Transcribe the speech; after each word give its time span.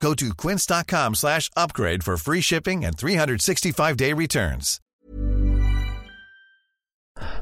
Go 0.00 0.14
to 0.14 0.34
quince.com 0.34 1.14
slash 1.14 1.50
upgrade 1.56 2.02
for 2.04 2.16
free 2.16 2.40
shipping 2.40 2.84
and 2.84 2.96
365-day 2.96 4.12
returns. 4.12 4.80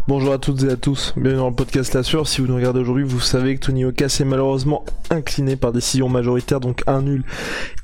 Bonjour 0.07 0.33
à 0.35 0.39
toutes 0.39 0.63
et 0.63 0.71
à 0.71 0.77
tous, 0.77 1.15
bienvenue 1.17 1.39
dans 1.39 1.49
le 1.49 1.55
podcast 1.55 1.95
La 1.95 2.03
Sueur. 2.03 2.29
Si 2.29 2.41
vous 2.41 2.47
nous 2.47 2.55
regardez 2.55 2.79
aujourd'hui, 2.79 3.05
vous 3.05 3.21
savez 3.21 3.57
que 3.57 3.67
Tony 3.67 3.85
Oka 3.85 4.09
s'est 4.09 4.25
malheureusement 4.25 4.85
incliné 5.11 5.57
par 5.57 5.73
décision 5.73 6.09
majoritaire, 6.09 6.61
donc 6.61 6.83
un 6.87 7.03
nul 7.03 7.25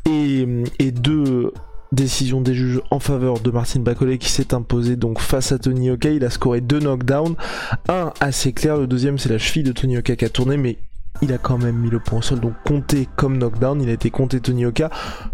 et, 0.06 0.46
deux 0.92 1.52
décisions 1.92 2.40
des 2.40 2.54
juges 2.54 2.80
en 2.90 3.00
faveur 3.00 3.40
de 3.40 3.50
Martin 3.50 3.80
Bacolé 3.80 4.18
qui 4.18 4.28
s'est 4.28 4.54
imposé 4.54 4.96
donc 4.96 5.18
face 5.18 5.50
à 5.50 5.58
Tony 5.58 5.90
Oka. 5.90 6.10
Il 6.10 6.24
a 6.24 6.30
scoré 6.30 6.60
deux 6.60 6.78
knockdowns, 6.78 7.34
un 7.88 8.12
assez 8.20 8.52
clair, 8.52 8.76
le 8.76 8.86
deuxième 8.86 9.18
c'est 9.18 9.30
la 9.30 9.38
cheville 9.38 9.64
de 9.64 9.72
Tony 9.72 9.98
Oka 9.98 10.14
qui 10.14 10.24
a 10.26 10.28
tourné, 10.28 10.56
mais 10.56 10.78
il 11.22 11.32
a 11.32 11.38
quand 11.38 11.58
même 11.58 11.76
mis 11.76 11.90
le 11.90 11.98
point 12.00 12.18
au 12.18 12.22
sol, 12.22 12.40
donc 12.40 12.54
compté 12.64 13.08
comme 13.16 13.36
knockdown, 13.38 13.80
il 13.82 13.88
a 13.88 13.92
été 13.92 14.10
compté 14.10 14.40
Tony 14.40 14.64
Oka, 14.66 14.90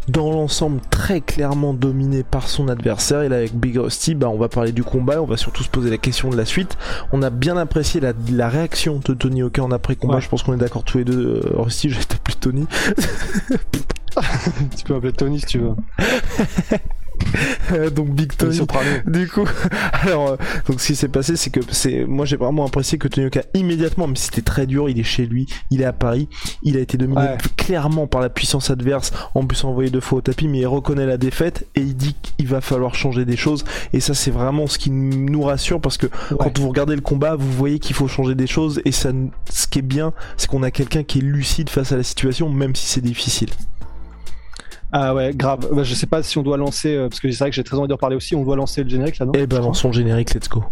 dans 0.09 0.31
l'ensemble 0.31 0.81
très 0.91 1.21
clairement 1.21 1.75
dominé 1.75 2.23
par 2.23 2.49
son 2.49 2.69
adversaire, 2.69 3.23
et 3.23 3.29
là 3.29 3.37
avec 3.37 3.55
Big 3.55 3.77
Rusty, 3.79 4.15
bah, 4.15 4.29
on 4.29 4.39
va 4.39 4.49
parler 4.49 4.73
du 4.73 4.83
combat, 4.85 5.23
on 5.23 5.27
va 5.27 5.37
surtout 5.37 5.63
se 5.63 5.69
poser 5.69 5.91
la 5.91 5.99
question 5.99 6.31
de 6.31 6.37
la 6.37 6.45
suite, 6.45 6.77
on 7.13 7.23
a 7.23 7.31
bien 7.31 7.57
apprécié 7.57 8.01
la, 8.01 8.13
la 8.33 8.49
réaction 8.49 9.01
de 9.05 9.15
Tony 9.15 9.43
Oka 9.43 9.63
en 9.63 9.71
après-combat, 9.71 10.17
Ouais. 10.17 10.21
je 10.21 10.29
pense 10.29 10.43
qu'on 10.43 10.55
est 10.55 10.59
d'accord 10.59 10.85
tous 10.85 10.99
les 10.99 11.05
deux, 11.05 11.43
euh, 11.45 11.63
Rusty, 11.63 11.91
je 11.91 11.99
vais 11.99 12.05
t'appeler 12.05 12.37
Tony, 12.41 12.67
tu 14.77 14.85
peux 14.85 14.95
m'appeler 14.95 15.13
Tony 15.13 15.41
si 15.41 15.47
tu 15.47 15.59
veux. 15.59 15.75
Donc 17.95 18.11
Big 18.11 18.37
Tony. 18.37 18.61
Du 19.07 19.29
coup, 19.29 19.45
alors, 19.93 20.31
euh, 20.31 20.37
donc 20.69 20.81
ce 20.81 20.89
qui 20.89 20.97
s'est 20.97 21.09
passé, 21.09 21.37
c'est 21.37 21.51
que 21.51 21.61
c'est, 21.71 22.05
moi 22.05 22.25
j'ai 22.25 22.37
vraiment 22.37 22.67
apprécié 22.67 22.99
que 22.99 23.09
Tony 23.09 23.27
Oka 23.27 23.43
immédiatement, 23.55 24.07
mais 24.07 24.17
c'était 24.17 24.43
très 24.43 24.67
dur, 24.67 24.89
il 24.89 24.99
est 24.99 25.05
chez 25.05 25.27
lui, 25.27 25.47
il 25.71 25.81
est 25.81 25.85
à 25.87 25.93
Paris, 25.93 26.29
il 26.63 26.77
a 26.77 26.81
été 26.81 26.97
dominé 26.97 27.17
Ouais. 27.17 27.37
clairement 27.57 28.07
par 28.07 28.21
la 28.21 28.29
puissance 28.29 28.71
adverse, 28.71 29.13
en 29.35 29.47
plus 29.47 29.65
envoyé 29.65 29.91
deux 29.91 30.01
fois 30.01 30.19
au 30.19 30.21
tapis, 30.21 30.49
mais 30.49 30.59
il 30.61 30.67
reconnaît 30.67 31.07
la 31.07 31.17
défaite 31.17 31.67
et 31.75 31.81
il 31.81 31.97
dit 31.97 32.15
qu'il 32.23 32.47
va 32.47 32.61
falloir 32.61 32.95
changer 32.95 33.25
des 33.25 33.37
choses, 33.37 33.65
et 33.93 34.01
ça 34.01 34.13
c'est 34.15 34.31
vraiment 34.31 34.67
ce 34.67 34.79
qui 34.79 34.91
nous 34.91 35.43
rassure 35.43 35.81
parce 35.81 35.97
que 35.97 36.07
quand 36.39 36.59
vous 36.59 36.69
regardez 36.69 36.95
le 36.95 37.01
combat, 37.01 37.37
vous 37.37 37.51
voyez 37.53 37.79
qu'il 37.79 37.97
faut 37.97 38.09
changer 38.09 38.35
des 38.35 38.47
choses, 38.47 38.81
et 38.85 38.93
ça, 38.93 39.11
ce 39.51 39.67
qui 39.67 39.79
est 39.79 39.83
bien, 39.83 40.13
c'est 40.37 40.49
qu'on 40.49 40.63
a 40.63 40.71
quelqu'un 40.71 41.03
qui 41.03 41.19
est 41.19 41.23
lucide 41.23 41.71
face 41.71 41.93
à 41.93 41.97
la 41.97 42.03
situation, 42.03 42.49
même 42.51 42.75
si 42.77 42.87
c'est 42.87 43.01
difficile. 43.01 43.49
Ah 44.93 45.15
ouais, 45.15 45.33
grave. 45.35 45.69
Bah, 45.73 45.83
je 45.83 45.95
sais 45.95 46.07
pas 46.07 46.23
si 46.23 46.39
on 46.39 46.43
doit 46.43 46.57
lancer, 46.57 46.95
euh, 46.95 47.09
parce 47.09 47.21
que 47.21 47.31
c'est 47.31 47.39
vrai 47.39 47.51
que 47.51 47.57
j'ai 47.57 47.65
très 47.65 47.77
envie 47.77 47.89
de 47.89 47.93
reparler 47.93 48.17
aussi, 48.17 48.35
on 48.35 48.45
doit 48.45 48.57
lancer 48.57 48.83
le 48.83 48.89
générique 48.89 49.19
là, 49.19 49.27
non? 49.27 49.33
Et 49.33 49.47
ben 49.47 49.61
lançons 49.61 49.89
le 49.89 49.95
générique, 49.95 50.33
let's 50.35 50.49
go. 50.49 50.65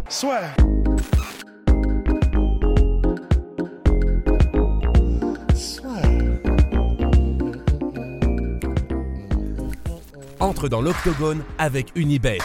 entre 10.44 10.68
dans 10.68 10.82
l'octogone 10.82 11.42
avec 11.58 11.86
Unibet. 11.96 12.38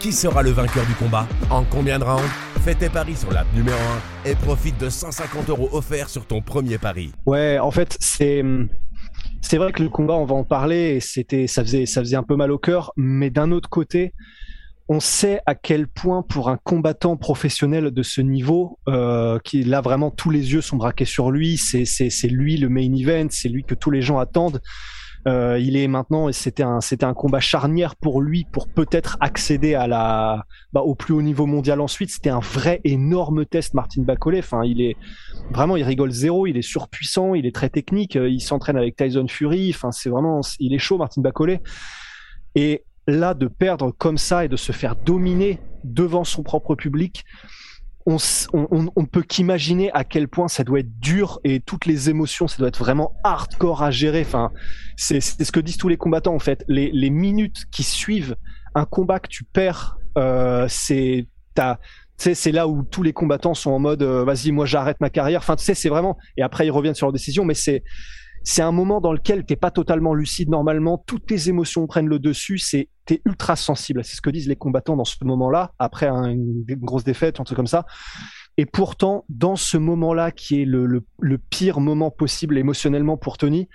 Qui 0.00 0.12
sera 0.12 0.42
le 0.42 0.50
vainqueur 0.50 0.84
du 0.86 0.94
combat? 0.94 1.26
En 1.48 1.64
combien 1.64 1.98
de 1.98 2.04
rounds? 2.04 2.28
Fais 2.64 2.74
tes 2.74 2.88
paris 2.88 3.16
sur 3.16 3.32
l'app 3.32 3.46
numéro 3.54 3.78
1 4.26 4.30
et 4.30 4.34
profite 4.34 4.78
de 4.78 4.88
150 4.88 5.48
euros 5.48 5.68
offerts 5.72 6.08
sur 6.08 6.26
ton 6.26 6.42
premier 6.42 6.78
pari. 6.78 7.12
Ouais, 7.26 7.58
en 7.58 7.70
fait, 7.70 7.96
c'est. 8.00 8.44
C'est 9.42 9.58
vrai 9.58 9.72
que 9.72 9.82
le 9.82 9.90
combat, 9.90 10.14
on 10.14 10.24
va 10.24 10.34
en 10.34 10.44
parler, 10.44 11.00
c'était, 11.00 11.46
ça 11.46 11.62
faisait, 11.62 11.84
ça 11.84 12.00
faisait 12.00 12.16
un 12.16 12.22
peu 12.22 12.36
mal 12.36 12.50
au 12.50 12.58
cœur, 12.58 12.92
mais 12.96 13.28
d'un 13.28 13.50
autre 13.50 13.68
côté, 13.68 14.14
on 14.88 15.00
sait 15.00 15.40
à 15.46 15.54
quel 15.54 15.88
point 15.88 16.22
pour 16.22 16.48
un 16.48 16.56
combattant 16.56 17.16
professionnel 17.16 17.90
de 17.90 18.02
ce 18.02 18.20
niveau, 18.20 18.78
euh, 18.88 19.38
qui 19.44 19.64
là 19.64 19.80
vraiment 19.80 20.10
tous 20.10 20.30
les 20.30 20.52
yeux 20.52 20.60
sont 20.60 20.76
braqués 20.76 21.04
sur 21.04 21.30
lui, 21.30 21.56
c'est 21.56 22.28
lui 22.28 22.56
le 22.56 22.68
main 22.68 22.92
event, 22.94 23.26
c'est 23.30 23.48
lui 23.48 23.64
que 23.64 23.74
tous 23.74 23.90
les 23.90 24.02
gens 24.02 24.18
attendent. 24.18 24.60
Euh, 25.28 25.58
il 25.60 25.76
est 25.76 25.86
maintenant, 25.86 26.28
et 26.28 26.32
c'était 26.32 26.64
un, 26.64 26.80
c'était 26.80 27.04
un 27.04 27.14
combat 27.14 27.38
charnière 27.38 27.94
pour 27.94 28.20
lui 28.20 28.44
pour 28.50 28.68
peut-être 28.68 29.16
accéder 29.20 29.74
à 29.74 29.86
la, 29.86 30.44
bah, 30.72 30.80
au 30.80 30.94
plus 30.94 31.14
haut 31.14 31.22
niveau 31.22 31.46
mondial 31.46 31.80
ensuite. 31.80 32.10
C'était 32.10 32.30
un 32.30 32.40
vrai 32.40 32.80
énorme 32.84 33.46
test, 33.46 33.74
Martin 33.74 34.02
Bacolé. 34.02 34.40
Enfin, 34.40 34.62
il 34.64 34.80
est 34.80 34.96
vraiment, 35.50 35.76
il 35.76 35.84
rigole 35.84 36.10
zéro, 36.10 36.46
il 36.46 36.56
est 36.56 36.62
surpuissant, 36.62 37.34
il 37.34 37.46
est 37.46 37.54
très 37.54 37.68
technique, 37.68 38.16
euh, 38.16 38.28
il 38.28 38.40
s'entraîne 38.40 38.76
avec 38.76 38.96
Tyson 38.96 39.26
Fury. 39.28 39.70
Enfin, 39.70 39.92
c'est 39.92 40.10
vraiment, 40.10 40.40
il 40.58 40.74
est 40.74 40.78
chaud, 40.78 40.98
Martin 40.98 41.22
Bacolé. 41.22 41.60
Et 42.54 42.84
là, 43.06 43.34
de 43.34 43.46
perdre 43.46 43.92
comme 43.92 44.18
ça 44.18 44.44
et 44.44 44.48
de 44.48 44.56
se 44.56 44.72
faire 44.72 44.96
dominer 44.96 45.60
devant 45.84 46.24
son 46.24 46.42
propre 46.42 46.74
public, 46.74 47.24
on, 48.06 48.16
on, 48.52 48.88
on- 48.96 49.06
peut 49.06 49.22
qu'imaginer 49.22 49.90
à 49.92 50.04
quel 50.04 50.28
point 50.28 50.48
ça 50.48 50.64
doit 50.64 50.80
être 50.80 50.98
dur 50.98 51.40
et 51.44 51.60
toutes 51.60 51.86
les 51.86 52.08
émotions, 52.10 52.48
ça 52.48 52.56
doit 52.58 52.68
être 52.68 52.78
vraiment 52.78 53.14
hardcore 53.24 53.82
à 53.82 53.90
gérer. 53.90 54.22
Enfin, 54.22 54.50
c'est 54.96 55.20
ce 55.20 55.52
que 55.52 55.60
disent 55.60 55.76
tous 55.76 55.88
les 55.88 55.96
combattants 55.96 56.34
en 56.34 56.38
fait. 56.38 56.64
Les, 56.68 56.90
les 56.92 57.10
minutes 57.10 57.64
qui 57.70 57.82
suivent 57.82 58.36
un 58.74 58.84
combat 58.84 59.20
que 59.20 59.28
tu 59.28 59.44
perds, 59.44 59.98
euh, 60.18 60.66
c'est 60.68 61.26
c'est 62.16 62.52
là 62.52 62.68
où 62.68 62.82
tous 62.84 63.02
les 63.02 63.12
combattants 63.12 63.54
sont 63.54 63.72
en 63.72 63.78
mode 63.78 64.02
euh, 64.02 64.24
vas-y 64.24 64.52
moi 64.52 64.64
j'arrête 64.64 65.00
ma 65.00 65.10
carrière. 65.10 65.40
Enfin 65.40 65.56
tu 65.56 65.64
sais 65.64 65.74
c'est 65.74 65.88
vraiment 65.88 66.16
et 66.36 66.42
après 66.42 66.66
ils 66.66 66.70
reviennent 66.70 66.94
sur 66.94 67.06
leur 67.06 67.12
décision, 67.12 67.44
mais 67.44 67.54
c'est 67.54 67.82
c'est 68.44 68.62
un 68.62 68.72
moment 68.72 69.00
dans 69.00 69.12
lequel 69.12 69.44
t'es 69.44 69.56
pas 69.56 69.70
totalement 69.70 70.14
lucide 70.14 70.48
normalement, 70.48 71.02
toutes 71.06 71.26
tes 71.26 71.48
émotions 71.48 71.86
prennent 71.86 72.08
le 72.08 72.18
dessus, 72.18 72.58
c'est 72.58 72.88
t'es 73.04 73.20
ultra 73.24 73.56
sensible. 73.56 74.04
C'est 74.04 74.16
ce 74.16 74.20
que 74.20 74.30
disent 74.30 74.48
les 74.48 74.56
combattants 74.56 74.96
dans 74.96 75.04
ce 75.04 75.16
moment-là 75.24 75.72
après 75.78 76.06
un- 76.06 76.30
une, 76.30 76.64
grosse 76.80 77.04
défaite, 77.04 77.40
un 77.40 77.44
truc 77.44 77.56
comme 77.56 77.66
ça. 77.66 77.84
Et 78.58 78.66
pourtant, 78.66 79.24
dans 79.28 79.56
ce 79.56 79.76
moment-là, 79.76 80.30
qui 80.30 80.62
est 80.62 80.64
le, 80.64 81.04
pire 81.50 81.80
moment 81.80 82.10
possible 82.10 82.58
émotionnellement 82.58 83.16
pour 83.16 83.38
Tony, 83.38 83.68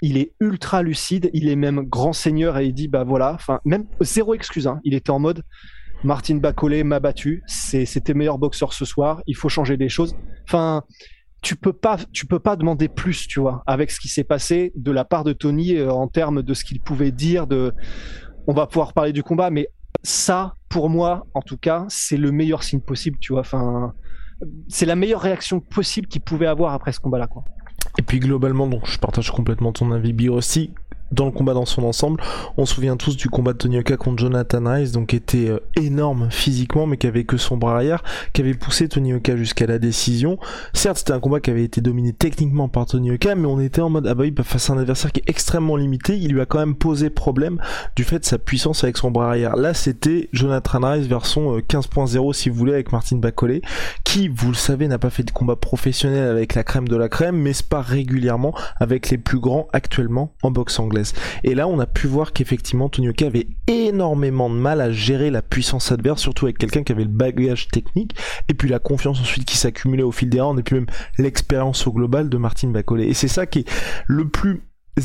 il 0.00 0.16
est 0.16 0.32
ultra 0.40 0.82
lucide, 0.82 1.30
il 1.32 1.48
est 1.48 1.56
même 1.56 1.80
grand 1.82 2.12
seigneur 2.12 2.58
et 2.58 2.66
il 2.66 2.72
dit 2.74 2.88
bah 2.88 3.04
voilà, 3.04 3.34
enfin 3.34 3.60
même 3.64 3.86
zéro 4.00 4.34
excuse. 4.34 4.66
hein. 4.66 4.80
Il 4.84 4.94
était 4.94 5.10
en 5.10 5.18
mode 5.18 5.42
Martin 6.04 6.36
Bacolé 6.36 6.82
m'a 6.82 6.98
battu, 6.98 7.42
c'était 7.46 8.14
meilleur 8.14 8.38
boxeur 8.38 8.72
ce 8.72 8.84
soir, 8.84 9.22
il 9.26 9.36
faut 9.36 9.48
changer 9.48 9.76
des 9.76 9.88
choses. 9.88 10.16
Enfin, 10.48 10.82
tu 11.42 11.56
peux 11.56 11.72
pas, 11.72 11.98
tu 12.12 12.26
peux 12.26 12.38
pas 12.38 12.56
demander 12.56 12.88
plus, 12.88 13.26
tu 13.26 13.40
vois, 13.40 13.62
avec 13.66 13.90
ce 13.90 14.00
qui 14.00 14.08
s'est 14.08 14.24
passé 14.24 14.72
de 14.76 14.92
la 14.92 15.04
part 15.04 15.24
de 15.24 15.32
Tony 15.32 15.76
euh, 15.76 15.90
en 15.90 16.06
termes 16.06 16.42
de 16.42 16.54
ce 16.54 16.64
qu'il 16.64 16.80
pouvait 16.80 17.10
dire. 17.10 17.46
De, 17.48 17.74
on 18.46 18.54
va 18.54 18.66
pouvoir 18.66 18.92
parler 18.92 19.12
du 19.12 19.22
combat, 19.22 19.50
mais 19.50 19.68
ça, 20.02 20.54
pour 20.68 20.88
moi, 20.88 21.26
en 21.34 21.42
tout 21.42 21.58
cas, 21.58 21.84
c'est 21.88 22.16
le 22.16 22.30
meilleur 22.30 22.62
signe 22.62 22.80
possible, 22.80 23.18
tu 23.20 23.32
vois. 23.32 23.40
Enfin, 23.40 23.92
c'est 24.68 24.86
la 24.86 24.96
meilleure 24.96 25.20
réaction 25.20 25.60
possible 25.60 26.06
qu'il 26.06 26.22
pouvait 26.22 26.46
avoir 26.46 26.72
après 26.72 26.92
ce 26.92 27.00
combat-là, 27.00 27.26
quoi. 27.26 27.44
Et 27.98 28.02
puis 28.02 28.20
globalement, 28.20 28.68
donc 28.68 28.86
je 28.86 28.98
partage 28.98 29.30
complètement 29.32 29.72
ton 29.72 29.90
avis, 29.92 30.12
Bi 30.12 30.28
aussi. 30.28 30.72
Dans 31.12 31.26
le 31.26 31.30
combat 31.30 31.54
dans 31.54 31.66
son 31.66 31.84
ensemble, 31.84 32.22
on 32.56 32.64
se 32.64 32.74
souvient 32.74 32.96
tous 32.96 33.16
du 33.16 33.28
combat 33.28 33.52
de 33.52 33.58
Tony 33.58 33.78
Oka 33.78 33.96
contre 33.96 34.18
Jonathan 34.22 34.62
Rice, 34.64 34.92
donc 34.92 35.08
qui 35.08 35.16
était 35.16 35.48
euh, 35.48 35.60
énorme 35.76 36.28
physiquement, 36.30 36.86
mais 36.86 36.96
qui 36.96 37.06
avait 37.06 37.24
que 37.24 37.36
son 37.36 37.58
bras 37.58 37.74
arrière, 37.74 38.02
qui 38.32 38.40
avait 38.40 38.54
poussé 38.54 38.88
Tony 38.88 39.12
Oka 39.12 39.36
jusqu'à 39.36 39.66
la 39.66 39.78
décision. 39.78 40.38
Certes, 40.72 40.98
c'était 40.98 41.12
un 41.12 41.20
combat 41.20 41.40
qui 41.40 41.50
avait 41.50 41.64
été 41.64 41.82
dominé 41.82 42.12
techniquement 42.12 42.68
par 42.68 42.86
Tony 42.86 43.10
Oka, 43.12 43.34
mais 43.34 43.46
on 43.46 43.60
était 43.60 43.82
en 43.82 43.90
mode 43.90 44.06
ah 44.06 44.14
bah 44.14 44.24
bah, 44.30 44.42
face 44.42 44.70
à 44.70 44.72
un 44.72 44.78
adversaire 44.78 45.12
qui 45.12 45.20
est 45.20 45.28
extrêmement 45.28 45.76
limité, 45.76 46.16
il 46.16 46.32
lui 46.32 46.40
a 46.40 46.46
quand 46.46 46.58
même 46.58 46.76
posé 46.76 47.10
problème 47.10 47.60
du 47.94 48.04
fait 48.04 48.20
de 48.20 48.24
sa 48.24 48.38
puissance 48.38 48.82
avec 48.82 48.96
son 48.96 49.10
bras 49.10 49.28
arrière. 49.28 49.56
Là, 49.56 49.74
c'était 49.74 50.30
Jonathan 50.32 50.80
Rice 50.80 51.06
version 51.06 51.56
euh, 51.56 51.60
15.0 51.60 52.32
si 52.32 52.48
vous 52.48 52.56
voulez 52.56 52.72
avec 52.72 52.90
Martin 52.90 53.16
Bacolé, 53.16 53.60
qui, 54.04 54.28
vous 54.28 54.48
le 54.48 54.54
savez, 54.54 54.88
n'a 54.88 54.98
pas 54.98 55.10
fait 55.10 55.24
de 55.24 55.30
combat 55.30 55.56
professionnel 55.56 56.28
avec 56.28 56.54
la 56.54 56.64
crème 56.64 56.88
de 56.88 56.96
la 56.96 57.10
crème, 57.10 57.36
mais 57.36 57.52
spare 57.52 57.84
régulièrement 57.84 58.54
avec 58.80 59.10
les 59.10 59.18
plus 59.18 59.38
grands 59.38 59.68
actuellement 59.72 60.32
en 60.42 60.50
boxe 60.50 60.78
anglaise. 60.78 61.01
Et 61.44 61.54
là, 61.54 61.68
on 61.68 61.78
a 61.78 61.86
pu 61.86 62.06
voir 62.06 62.32
qu'effectivement, 62.32 62.88
Tony 62.88 63.08
Oka 63.08 63.26
avait 63.26 63.48
énormément 63.66 64.50
de 64.50 64.54
mal 64.54 64.80
à 64.80 64.92
gérer 64.92 65.30
la 65.30 65.42
puissance 65.42 65.92
adverse, 65.92 66.20
surtout 66.20 66.46
avec 66.46 66.58
quelqu'un 66.58 66.82
qui 66.82 66.92
avait 66.92 67.04
le 67.04 67.10
bagage 67.10 67.68
technique, 67.68 68.14
et 68.48 68.54
puis 68.54 68.68
la 68.68 68.78
confiance 68.78 69.20
ensuite 69.20 69.44
qui 69.44 69.56
s'accumulait 69.56 70.02
au 70.02 70.12
fil 70.12 70.28
des 70.28 70.40
rounds, 70.40 70.60
et 70.60 70.62
puis 70.62 70.76
même 70.76 70.86
l'expérience 71.18 71.86
au 71.86 71.92
global 71.92 72.28
de 72.28 72.36
Martin 72.36 72.68
Bacolé. 72.68 73.04
Et 73.04 73.14
c'est 73.14 73.28
ça 73.28 73.46
qui 73.46 73.60
est 73.60 73.70
le 74.06 74.28
plus 74.28 74.62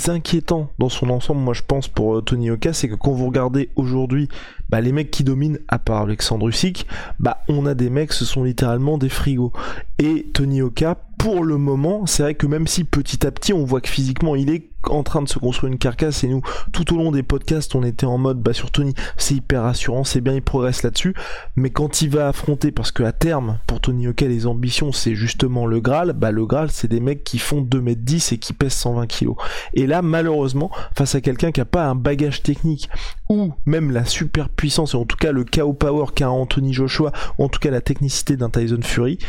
inquiétant 0.07 0.69
dans 0.79 0.89
son 0.89 1.09
ensemble, 1.09 1.41
moi 1.41 1.53
je 1.53 1.61
pense 1.65 1.87
pour 1.87 2.17
euh, 2.17 2.21
Tony 2.21 2.51
Oka, 2.51 2.73
c'est 2.73 2.89
que 2.89 2.95
quand 2.95 3.11
vous 3.11 3.25
regardez 3.25 3.69
aujourd'hui 3.75 4.27
bah, 4.69 4.81
les 4.81 4.91
mecs 4.91 5.11
qui 5.11 5.23
dominent, 5.23 5.59
à 5.69 5.79
part 5.79 6.03
Alexandre 6.03 6.49
Usyk, 6.49 6.85
bah 7.19 7.43
on 7.47 7.65
a 7.65 7.73
des 7.73 7.89
mecs, 7.89 8.11
ce 8.11 8.25
sont 8.25 8.43
littéralement 8.43 8.97
des 8.97 9.07
frigos. 9.07 9.53
Et 9.97 10.27
Tony 10.33 10.61
Oka, 10.61 10.97
pour 11.17 11.43
le 11.43 11.57
moment, 11.57 12.05
c'est 12.05 12.23
vrai 12.23 12.35
que 12.35 12.47
même 12.47 12.67
si 12.67 12.83
petit 12.83 13.25
à 13.25 13.31
petit 13.31 13.53
on 13.53 13.63
voit 13.63 13.79
que 13.79 13.87
physiquement 13.87 14.35
il 14.35 14.49
est 14.49 14.69
en 14.91 15.03
train 15.03 15.21
de 15.21 15.29
se 15.29 15.39
construire 15.39 15.71
une 15.71 15.79
carcasse 15.79 16.23
et 16.23 16.27
nous, 16.27 16.41
tout 16.71 16.93
au 16.93 16.97
long 16.97 17.11
des 17.11 17.23
podcasts, 17.23 17.75
on 17.75 17.83
était 17.83 18.05
en 18.05 18.17
mode, 18.17 18.39
bah 18.41 18.53
sur 18.53 18.71
Tony, 18.71 18.93
c'est 19.17 19.35
hyper 19.35 19.63
rassurant, 19.63 20.03
c'est 20.03 20.21
bien, 20.21 20.33
il 20.33 20.41
progresse 20.41 20.83
là-dessus. 20.83 21.13
Mais 21.55 21.69
quand 21.69 22.01
il 22.01 22.09
va 22.09 22.27
affronter, 22.27 22.71
parce 22.71 22.91
que 22.91 23.03
à 23.03 23.11
terme, 23.11 23.59
pour 23.67 23.81
Tony 23.81 24.07
Oka, 24.07 24.27
les 24.27 24.47
ambitions, 24.47 24.91
c'est 24.91 25.15
justement 25.15 25.65
le 25.65 25.79
Graal, 25.79 26.13
bah 26.13 26.31
le 26.31 26.45
Graal, 26.45 26.71
c'est 26.71 26.87
des 26.87 26.99
mecs 26.99 27.23
qui 27.23 27.39
font 27.39 27.61
2m10 27.61 28.33
et 28.33 28.37
qui 28.37 28.53
pèsent 28.53 28.73
120 28.73 29.07
kg. 29.07 29.31
Et 29.73 29.87
là, 29.87 30.01
malheureusement, 30.01 30.71
face 30.95 31.15
à 31.15 31.21
quelqu'un 31.21 31.51
qui 31.51 31.61
a 31.61 31.65
pas 31.65 31.85
un 31.85 31.95
bagage 31.95 32.43
technique 32.43 32.89
ou 33.29 33.53
même 33.65 33.91
la 33.91 34.05
super 34.05 34.49
puissance, 34.49 34.93
et 34.93 34.97
en 34.97 35.05
tout 35.05 35.17
cas 35.17 35.31
le 35.31 35.43
KO 35.43 35.73
power 35.73 36.05
qu'a 36.15 36.29
Anthony 36.29 36.73
Joshua, 36.73 37.11
ou 37.37 37.43
en 37.43 37.49
tout 37.49 37.59
cas 37.59 37.71
la 37.71 37.81
technicité 37.81 38.37
d'un 38.37 38.49
Tyson 38.49 38.79
Fury, 38.81 39.19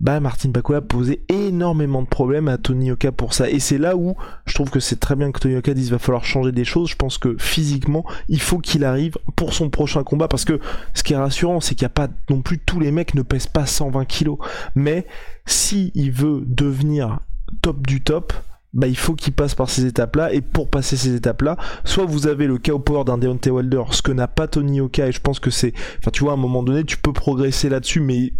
bah 0.00 0.18
Martin 0.20 0.48
Bakula 0.48 0.80
posait 0.80 1.20
énormément 1.28 2.02
de 2.02 2.08
problèmes 2.08 2.48
à 2.48 2.56
Tony 2.56 2.90
Oka 2.90 3.12
pour 3.12 3.34
ça. 3.34 3.50
Et 3.50 3.60
c'est 3.60 3.78
là 3.78 3.96
où 3.96 4.16
je 4.46 4.54
trouve 4.54 4.70
que 4.70 4.80
c'est 4.80 4.98
très 4.98 5.14
bien 5.14 5.30
que 5.30 5.38
Tony 5.38 5.56
Oka 5.56 5.74
dise 5.74 5.90
va 5.90 5.98
falloir 5.98 6.24
changer 6.24 6.52
des 6.52 6.64
choses. 6.64 6.88
Je 6.88 6.96
pense 6.96 7.18
que 7.18 7.36
physiquement, 7.38 8.04
il 8.28 8.40
faut 8.40 8.58
qu'il 8.58 8.84
arrive 8.84 9.18
pour 9.36 9.52
son 9.52 9.68
prochain 9.68 10.02
combat 10.02 10.26
parce 10.26 10.44
que 10.46 10.58
ce 10.94 11.02
qui 11.02 11.12
est 11.12 11.18
rassurant, 11.18 11.60
c'est 11.60 11.74
qu'il 11.74 11.84
n'y 11.84 11.92
a 11.92 11.94
pas 11.94 12.08
non 12.30 12.40
plus 12.40 12.58
tous 12.58 12.80
les 12.80 12.92
mecs 12.92 13.14
ne 13.14 13.22
pèsent 13.22 13.46
pas 13.46 13.66
120 13.66 14.06
kilos. 14.06 14.38
Mais 14.74 15.06
si 15.44 15.92
il 15.94 16.12
veut 16.12 16.44
devenir 16.46 17.20
top 17.60 17.86
du 17.86 18.00
top, 18.00 18.32
bah, 18.72 18.86
il 18.86 18.96
faut 18.96 19.14
qu'il 19.14 19.32
passe 19.32 19.54
par 19.54 19.68
ces 19.68 19.84
étapes-là. 19.84 20.32
Et 20.32 20.40
pour 20.40 20.70
passer 20.70 20.96
ces 20.96 21.14
étapes-là, 21.14 21.56
soit 21.84 22.04
vous 22.06 22.26
avez 22.26 22.46
le 22.46 22.58
KO 22.58 22.78
power 22.78 23.04
d'un 23.04 23.18
Deontay 23.18 23.50
Wilder, 23.50 23.82
ce 23.90 24.00
que 24.00 24.12
n'a 24.12 24.28
pas 24.28 24.46
Tony 24.46 24.80
Oka, 24.80 25.08
et 25.08 25.12
je 25.12 25.20
pense 25.20 25.40
que 25.40 25.50
c'est, 25.50 25.74
enfin, 25.98 26.10
tu 26.10 26.24
vois, 26.24 26.32
à 26.32 26.34
un 26.36 26.38
moment 26.38 26.62
donné, 26.62 26.84
tu 26.84 26.96
peux 26.96 27.12
progresser 27.12 27.68
là-dessus, 27.68 28.00
mais 28.00 28.32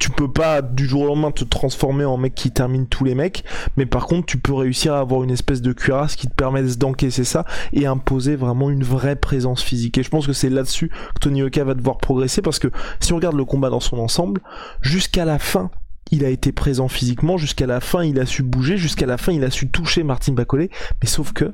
tu 0.00 0.10
peux 0.10 0.32
pas 0.32 0.62
du 0.62 0.88
jour 0.88 1.02
au 1.02 1.06
lendemain 1.06 1.30
te 1.30 1.44
transformer 1.44 2.06
en 2.06 2.16
mec 2.16 2.34
qui 2.34 2.50
termine 2.50 2.88
tous 2.88 3.04
les 3.04 3.14
mecs, 3.14 3.44
mais 3.76 3.84
par 3.84 4.06
contre 4.06 4.26
tu 4.26 4.38
peux 4.38 4.54
réussir 4.54 4.94
à 4.94 4.98
avoir 4.98 5.22
une 5.22 5.30
espèce 5.30 5.60
de 5.60 5.72
cuirasse 5.72 6.16
qui 6.16 6.26
te 6.26 6.34
permet 6.34 6.62
d'encaisser 6.62 7.22
ça 7.22 7.44
et 7.74 7.86
imposer 7.86 8.34
vraiment 8.34 8.70
une 8.70 8.82
vraie 8.82 9.14
présence 9.14 9.62
physique. 9.62 9.98
Et 9.98 10.02
je 10.02 10.08
pense 10.08 10.26
que 10.26 10.32
c'est 10.32 10.48
là-dessus 10.48 10.88
que 10.88 11.20
Tony 11.20 11.42
Oka 11.42 11.64
va 11.64 11.74
devoir 11.74 11.98
progresser 11.98 12.40
parce 12.40 12.58
que 12.58 12.68
si 12.98 13.12
on 13.12 13.16
regarde 13.16 13.36
le 13.36 13.44
combat 13.44 13.68
dans 13.68 13.80
son 13.80 13.98
ensemble, 13.98 14.40
jusqu'à 14.80 15.26
la 15.26 15.38
fin, 15.38 15.70
il 16.10 16.24
a 16.24 16.30
été 16.30 16.50
présent 16.50 16.88
physiquement, 16.88 17.36
jusqu'à 17.36 17.66
la 17.66 17.80
fin 17.80 18.02
il 18.02 18.18
a 18.18 18.24
su 18.24 18.42
bouger, 18.42 18.78
jusqu'à 18.78 19.06
la 19.06 19.18
fin 19.18 19.32
il 19.32 19.44
a 19.44 19.50
su 19.50 19.68
toucher 19.68 20.02
Martin 20.02 20.32
Bacolé, 20.32 20.70
mais 21.02 21.08
sauf 21.08 21.34
que 21.34 21.52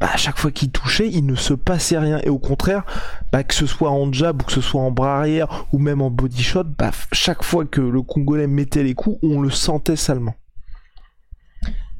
bah, 0.00 0.10
à 0.12 0.16
chaque 0.16 0.38
fois 0.38 0.50
qu'il 0.50 0.70
touchait, 0.70 1.08
il 1.08 1.26
ne 1.26 1.34
se 1.34 1.54
passait 1.54 1.98
rien. 1.98 2.20
Et 2.24 2.28
au 2.28 2.38
contraire, 2.38 2.84
bah, 3.32 3.44
que 3.44 3.54
ce 3.54 3.66
soit 3.66 3.90
en 3.90 4.12
jab 4.12 4.42
ou 4.42 4.44
que 4.44 4.52
ce 4.52 4.60
soit 4.60 4.80
en 4.80 4.90
bras 4.90 5.18
arrière 5.18 5.66
ou 5.72 5.78
même 5.78 6.00
en 6.00 6.10
body 6.10 6.42
shot, 6.42 6.64
bah, 6.64 6.90
chaque 7.12 7.42
fois 7.42 7.64
que 7.64 7.80
le 7.80 8.02
Congolais 8.02 8.46
mettait 8.46 8.82
les 8.82 8.94
coups, 8.94 9.18
on 9.22 9.40
le 9.40 9.50
sentait 9.50 9.96
salement. 9.96 10.34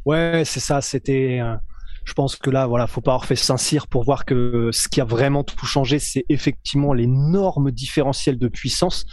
Ouais, 0.05 0.43
c'est 0.45 0.61
ça. 0.61 0.81
C'était. 0.81 1.41
Euh, 1.41 1.57
je 2.05 2.15
pense 2.15 2.37
que 2.37 2.49
là, 2.49 2.67
voilà, 2.67 2.87
faut 2.87 3.03
pas 3.03 3.11
avoir 3.13 3.27
fait 3.27 3.37
Saint-Cyr 3.37 3.87
pour 3.87 4.03
voir 4.03 4.25
que 4.25 4.71
ce 4.73 4.89
qui 4.89 5.03
a 5.03 5.05
vraiment 5.05 5.45
tout 5.45 5.67
changé, 5.67 5.99
c'est 5.99 6.25
effectivement 6.31 6.95
l'énorme 6.95 7.71
différentiel 7.71 8.39
de 8.39 8.49
puissance. 8.49 9.05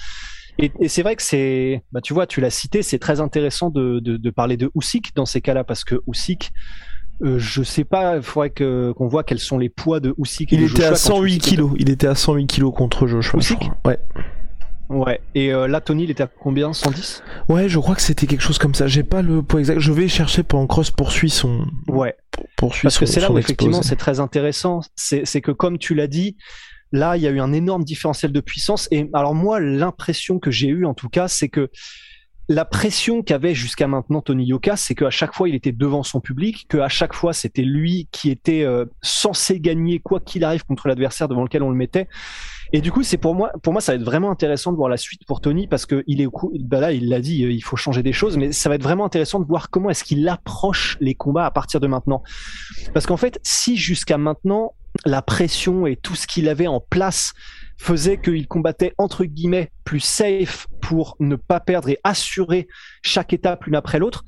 Et, 0.58 0.72
c'est 0.88 1.02
vrai 1.02 1.18
que 1.18 1.22
c'est, 1.22 1.84
bah, 1.92 2.00
tu 2.00 2.14
vois, 2.14 2.28
tu 2.28 2.40
l'as 2.40 2.50
cité, 2.50 2.82
c'est 2.82 3.00
très 3.00 3.20
intéressant 3.20 3.70
de, 3.70 4.30
parler 4.30 4.56
de 4.56 4.72
Usyk 4.76 5.14
dans 5.14 5.26
ces 5.26 5.42
cas-là 5.42 5.66
parce 5.66 5.84
que 5.84 5.96
Usyk, 6.08 6.52
euh, 7.22 7.40
je 7.40 7.64
sais 7.64 7.84
pas, 7.84 8.18
il 8.18 8.22
faudrait 8.22 8.50
que 8.50 8.92
qu'on 8.94 9.08
voit 9.08 9.24
quels 9.24 9.40
sont 9.40 9.58
les 9.58 9.70
poids 9.70 10.00
de 10.00 10.14
Usyk. 10.18 10.52
Il 10.52 10.64
était 10.64 10.86
à 10.86 10.96
108 10.96 11.38
kilos. 11.40 11.72
Il 11.78 11.90
était 11.90 12.08
à 12.08 12.16
108 12.16 12.48
kilos 12.48 12.74
contre 12.76 13.08
Joshua. 13.08 13.40
Usyk. 13.40 13.60
Ouais. 13.86 14.00
Ouais. 14.90 15.20
Et 15.34 15.52
euh, 15.52 15.68
là, 15.68 15.82
Tony, 15.82 16.04
il 16.04 16.12
était 16.12 16.24
à 16.24 16.28
combien? 16.28 16.74
110 16.74 17.24
Ouais, 17.50 17.70
je 17.70 17.80
crois 17.80 17.96
que 17.96 18.02
c'était 18.02 18.28
quelque 18.28 18.42
chose 18.42 18.60
comme 18.60 18.76
ça. 18.76 18.88
J'ai 18.88 19.04
pas 19.04 19.22
le 19.22 19.42
poids 19.42 19.60
exact. 19.60 19.80
Je 19.80 19.92
vais 19.92 20.08
chercher 20.08 20.44
pendant 20.44 20.68
Cross 20.68 20.92
poursuit 20.92 21.30
son. 21.30 21.66
Ouais. 21.88 22.16
Poursuit 22.58 22.84
Parce 22.84 23.00
que 23.00 23.06
c'est 23.06 23.20
là 23.20 23.32
où 23.32 23.38
effectivement 23.38 23.82
c'est 23.82 23.96
très 23.96 24.20
intéressant. 24.20 24.82
C'est 24.96 25.42
que 25.42 25.52
comme 25.52 25.78
tu 25.78 25.96
l'as 25.96 26.08
dit, 26.08 26.38
là, 26.92 27.18
il 27.18 27.24
y 27.24 27.28
a 27.28 27.32
eu 27.32 27.40
un 27.40 27.54
énorme 27.54 27.84
différentiel 27.84 28.32
de 28.32 28.42
puissance. 28.42 28.88
Et 28.92 29.10
alors 29.14 29.34
moi, 29.34 29.60
l'impression 29.60 30.40
que 30.40 30.52
j'ai 30.52 30.68
eue 30.68 30.86
en 30.86 30.94
tout 30.94 31.10
cas, 31.10 31.28
c'est 31.28 31.50
que 31.50 31.70
la 32.48 32.66
pression 32.66 33.24
qu'avait 33.24 33.56
jusqu'à 33.56 33.88
maintenant 33.88 34.22
Tony 34.22 34.46
Yoka, 34.46 34.76
c'est 34.76 34.96
qu'à 34.96 35.10
chaque 35.10 35.34
fois 35.34 35.50
il 35.50 35.56
était 35.56 35.72
devant 35.72 36.04
son 36.04 36.20
public, 36.20 36.68
qu'à 36.70 36.90
chaque 36.90 37.14
fois 37.14 37.34
c'était 37.34 37.64
lui 37.64 38.08
qui 38.12 38.30
était 38.30 38.64
euh, 38.64 38.86
censé 39.02 39.60
gagner 39.60 40.00
quoi 40.00 40.20
qu'il 40.20 40.44
arrive 40.44 40.64
contre 40.64 40.88
l'adversaire 40.88 41.28
devant 41.28 41.44
lequel 41.44 41.64
on 41.64 41.70
le 41.70 41.76
mettait. 41.76 42.08
Et 42.74 42.82
du 42.82 42.92
coup, 42.92 43.04
c'est 43.04 43.18
pour 43.18 43.36
moi, 43.36 43.52
pour 43.62 43.74
moi, 43.74 43.82
ça 43.82 43.92
va 43.92 43.98
être 43.98 44.04
vraiment 44.04 44.32
intéressant 44.32 44.72
de 44.72 44.78
voir 44.78 44.90
la 44.90 44.98
suite 44.98 45.22
pour 45.26 45.40
Tony 45.40 45.68
parce 45.68 45.86
que 45.86 46.04
il 46.08 46.20
est, 46.20 46.28
bah 46.62 46.80
là, 46.80 46.92
il 46.92 47.10
l'a 47.10 47.22
dit, 47.22 47.44
euh, 47.46 47.52
il 47.52 47.64
faut 47.64 47.76
changer 47.76 48.04
des 48.04 48.14
choses, 48.14 48.38
mais 48.38 48.52
ça 48.52 48.70
va 48.70 48.76
être 48.76 48.84
vraiment 48.84 49.06
intéressant 49.06 49.40
de 49.40 49.46
voir 49.46 49.70
comment 49.70 49.90
est-ce 49.90 50.04
qu'il 50.04 50.28
approche 50.28 50.98
les 51.00 51.16
combats 51.16 51.46
à 51.46 51.52
partir 51.52 51.80
de 51.80 51.88
maintenant. 51.88 52.24
Parce 52.94 53.06
qu'en 53.06 53.18
fait, 53.18 53.40
si 53.44 53.78
jusqu'à 53.78 54.18
maintenant 54.18 54.74
la 55.06 55.22
pression 55.22 55.88
et 55.88 55.96
tout 55.96 56.16
ce 56.16 56.26
qu'il 56.26 56.48
avait 56.50 56.68
en 56.68 56.80
place 56.80 57.34
faisait 57.78 58.18
qu'il 58.18 58.48
combattait 58.48 58.94
entre 58.98 59.26
guillemets 59.26 59.72
plus 59.84 60.00
safe 60.00 60.68
pour 60.82 61.16
ne 61.20 61.36
pas 61.36 61.60
perdre 61.60 61.90
et 61.90 62.00
assurer 62.04 62.68
chaque 63.04 63.34
étape 63.34 63.66
l'une 63.66 63.76
après 63.76 64.00
l'autre. 64.00 64.24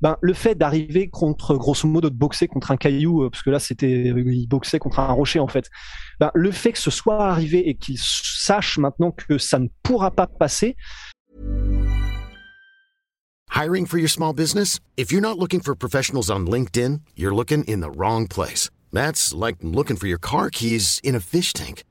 Ben, 0.00 0.16
le 0.20 0.32
fait 0.32 0.54
d'arriver 0.54 1.08
contre, 1.08 1.56
grosso 1.56 1.86
modo, 1.86 2.08
de 2.08 2.14
boxer 2.14 2.48
contre 2.48 2.70
un 2.70 2.76
caillou, 2.76 3.24
euh, 3.24 3.30
parce 3.30 3.42
que 3.42 3.50
là, 3.50 3.58
c'était, 3.58 4.06
il 4.06 4.46
boxait 4.48 4.78
contre 4.78 5.00
un 5.00 5.12
rocher, 5.12 5.40
en 5.40 5.48
fait. 5.48 5.68
Ben, 6.18 6.30
le 6.34 6.50
fait 6.50 6.72
que 6.72 6.78
ce 6.78 6.90
soit 6.90 7.28
arrivé 7.28 7.68
et 7.68 7.74
qu'il 7.74 7.98
sache 7.98 8.78
maintenant 8.78 9.10
que 9.10 9.38
ça 9.38 9.58
ne 9.58 9.68
pourra 9.82 10.10
pas 10.10 10.26
passer. 10.26 10.76
Hiring 13.50 13.84
for 13.84 13.98
your 13.98 14.08
small 14.08 14.32
business? 14.32 14.80
If 14.96 15.12
you're 15.12 15.20
not 15.20 15.38
looking 15.38 15.60
for 15.60 15.74
professionals 15.74 16.30
on 16.30 16.46
LinkedIn, 16.46 17.00
you're 17.14 17.34
looking 17.34 17.64
in 17.64 17.80
the 17.80 17.90
wrong 17.90 18.26
place. 18.26 18.70
That's 18.92 19.34
like 19.34 19.56
looking 19.62 19.96
for 19.96 20.06
your 20.06 20.18
car 20.18 20.50
keys 20.50 21.00
in 21.02 21.14
a 21.14 21.20
fish 21.20 21.52
tank. 21.52 21.82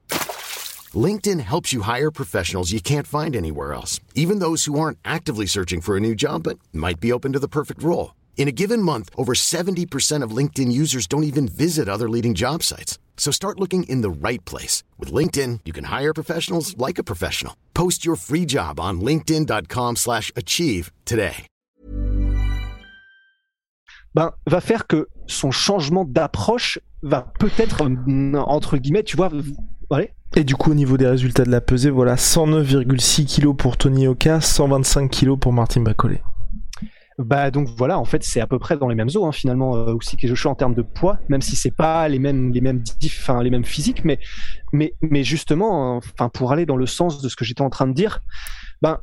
LinkedIn 0.95 1.39
helps 1.41 1.71
you 1.71 1.81
hire 1.81 2.09
professionals 2.09 2.71
you 2.71 2.81
can't 2.81 3.05
find 3.05 3.35
anywhere 3.35 3.73
else, 3.73 3.99
even 4.15 4.39
those 4.39 4.65
who 4.65 4.79
aren't 4.79 4.97
actively 5.05 5.45
searching 5.45 5.81
for 5.81 5.95
a 5.95 5.99
new 5.99 6.15
job 6.15 6.41
but 6.43 6.57
might 6.73 6.99
be 6.99 7.11
open 7.11 7.33
to 7.33 7.39
the 7.39 7.47
perfect 7.47 7.83
role. 7.83 8.15
In 8.37 8.47
a 8.47 8.53
given 8.53 8.81
month, 8.81 9.09
over 9.15 9.33
70% 9.33 10.23
of 10.23 10.31
LinkedIn 10.31 10.71
users 10.71 11.05
don't 11.05 11.25
even 11.25 11.47
visit 11.47 11.87
other 11.87 12.09
leading 12.09 12.33
job 12.33 12.63
sites. 12.63 12.97
So 13.17 13.31
start 13.31 13.59
looking 13.59 13.83
in 13.83 14.01
the 14.01 14.09
right 14.09 14.43
place. 14.45 14.81
With 14.97 15.13
LinkedIn, 15.13 15.59
you 15.65 15.73
can 15.73 15.83
hire 15.83 16.13
professionals 16.13 16.75
like 16.77 16.97
a 16.97 17.03
professional. 17.03 17.53
Post 17.75 18.05
your 18.05 18.15
free 18.15 18.45
job 18.45 18.79
on 18.79 19.01
linkedin.com 19.01 19.97
slash 19.97 20.31
achieve 20.35 20.91
today. 21.05 21.45
Ben, 24.15 24.31
va 24.47 24.59
faire 24.59 24.87
que 24.87 25.05
son 25.27 25.51
changement 25.51 26.03
d'approche 26.03 26.79
va 27.03 27.31
peut-être, 27.39 27.81
entre 28.35 28.77
guillemets, 28.77 29.03
tu 29.03 29.15
vois, 29.17 29.29
Et 30.35 30.43
du 30.43 30.55
coup, 30.55 30.71
au 30.71 30.75
niveau 30.75 30.97
des 30.97 31.07
résultats 31.07 31.43
de 31.43 31.51
la 31.51 31.61
pesée, 31.61 31.89
voilà 31.89 32.15
109,6 32.15 33.41
kg 33.41 33.55
pour 33.55 33.77
Tony 33.77 34.07
Oka, 34.07 34.41
125 34.41 35.09
kg 35.09 35.35
pour 35.35 35.53
Martin 35.53 35.81
Bacolé. 35.81 36.21
Bah 37.17 37.51
donc 37.51 37.67
voilà, 37.77 37.99
en 37.99 38.05
fait 38.05 38.23
c'est 38.23 38.39
à 38.39 38.47
peu 38.47 38.59
près 38.59 38.77
dans 38.77 38.87
les 38.87 38.95
mêmes 38.95 39.09
eaux 39.13 39.25
hein, 39.25 39.33
finalement 39.33 39.75
euh, 39.75 39.93
aussi 39.93 40.15
que 40.15 40.25
Joshua 40.25 40.51
en 40.51 40.55
termes 40.55 40.73
de 40.73 40.81
poids, 40.81 41.19
même 41.27 41.41
si 41.41 41.57
c'est 41.57 41.75
pas 41.75 42.07
les 42.07 42.17
mêmes 42.17 42.53
les 42.53 42.61
mêmes 42.61 42.81
les 43.41 43.49
mêmes 43.49 43.65
physiques, 43.65 44.05
mais 44.05 44.19
mais 44.71 45.23
justement, 45.25 45.97
enfin 45.97 46.29
pour 46.29 46.53
aller 46.53 46.65
dans 46.65 46.77
le 46.77 46.85
sens 46.85 47.21
de 47.21 47.27
ce 47.27 47.35
que 47.35 47.43
j'étais 47.43 47.61
en 47.61 47.69
train 47.69 47.87
de 47.87 47.93
dire, 47.93 48.21
ben 48.81 48.99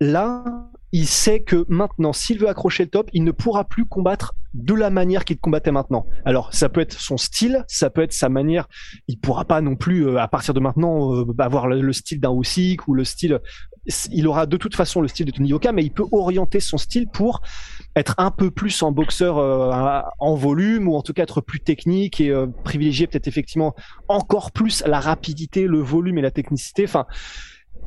là 0.00 0.44
il 0.92 1.06
sait 1.06 1.40
que 1.40 1.66
maintenant, 1.68 2.12
s'il 2.12 2.38
veut 2.38 2.48
accrocher 2.48 2.84
le 2.84 2.90
top, 2.90 3.10
il 3.12 3.24
ne 3.24 3.30
pourra 3.30 3.64
plus 3.64 3.84
combattre 3.84 4.34
de 4.54 4.74
la 4.74 4.90
manière 4.90 5.24
qu'il 5.24 5.38
combattait 5.38 5.70
maintenant. 5.70 6.06
Alors, 6.24 6.52
ça 6.54 6.68
peut 6.68 6.80
être 6.80 6.98
son 6.98 7.18
style, 7.18 7.64
ça 7.68 7.90
peut 7.90 8.02
être 8.02 8.12
sa 8.12 8.28
manière. 8.28 8.66
Il 9.06 9.18
pourra 9.18 9.44
pas 9.44 9.60
non 9.60 9.76
plus, 9.76 10.06
euh, 10.06 10.18
à 10.18 10.28
partir 10.28 10.54
de 10.54 10.60
maintenant, 10.60 11.14
euh, 11.14 11.34
avoir 11.38 11.68
le, 11.68 11.92
style 11.92 12.20
d'un 12.20 12.32
Usyk 12.32 12.88
ou 12.88 12.94
le 12.94 13.04
style. 13.04 13.40
Il 14.10 14.26
aura 14.26 14.46
de 14.46 14.56
toute 14.56 14.74
façon 14.74 15.00
le 15.00 15.08
style 15.08 15.26
de 15.26 15.30
Tony 15.30 15.50
Yoka, 15.50 15.72
mais 15.72 15.82
il 15.82 15.90
peut 15.90 16.06
orienter 16.12 16.60
son 16.60 16.78
style 16.78 17.06
pour 17.08 17.42
être 17.94 18.14
un 18.18 18.30
peu 18.30 18.50
plus 18.50 18.82
en 18.82 18.92
boxeur 18.92 19.38
euh, 19.38 20.00
en 20.18 20.34
volume 20.34 20.88
ou 20.88 20.94
en 20.94 21.02
tout 21.02 21.12
cas 21.12 21.22
être 21.22 21.40
plus 21.40 21.60
technique 21.60 22.20
et 22.20 22.32
privilégier 22.64 23.06
peut-être 23.06 23.28
effectivement 23.28 23.74
encore 24.08 24.52
plus 24.52 24.82
la 24.86 25.00
rapidité, 25.00 25.66
le 25.66 25.80
volume 25.80 26.18
et 26.18 26.22
la 26.22 26.30
technicité. 26.30 26.84
Enfin 26.84 27.06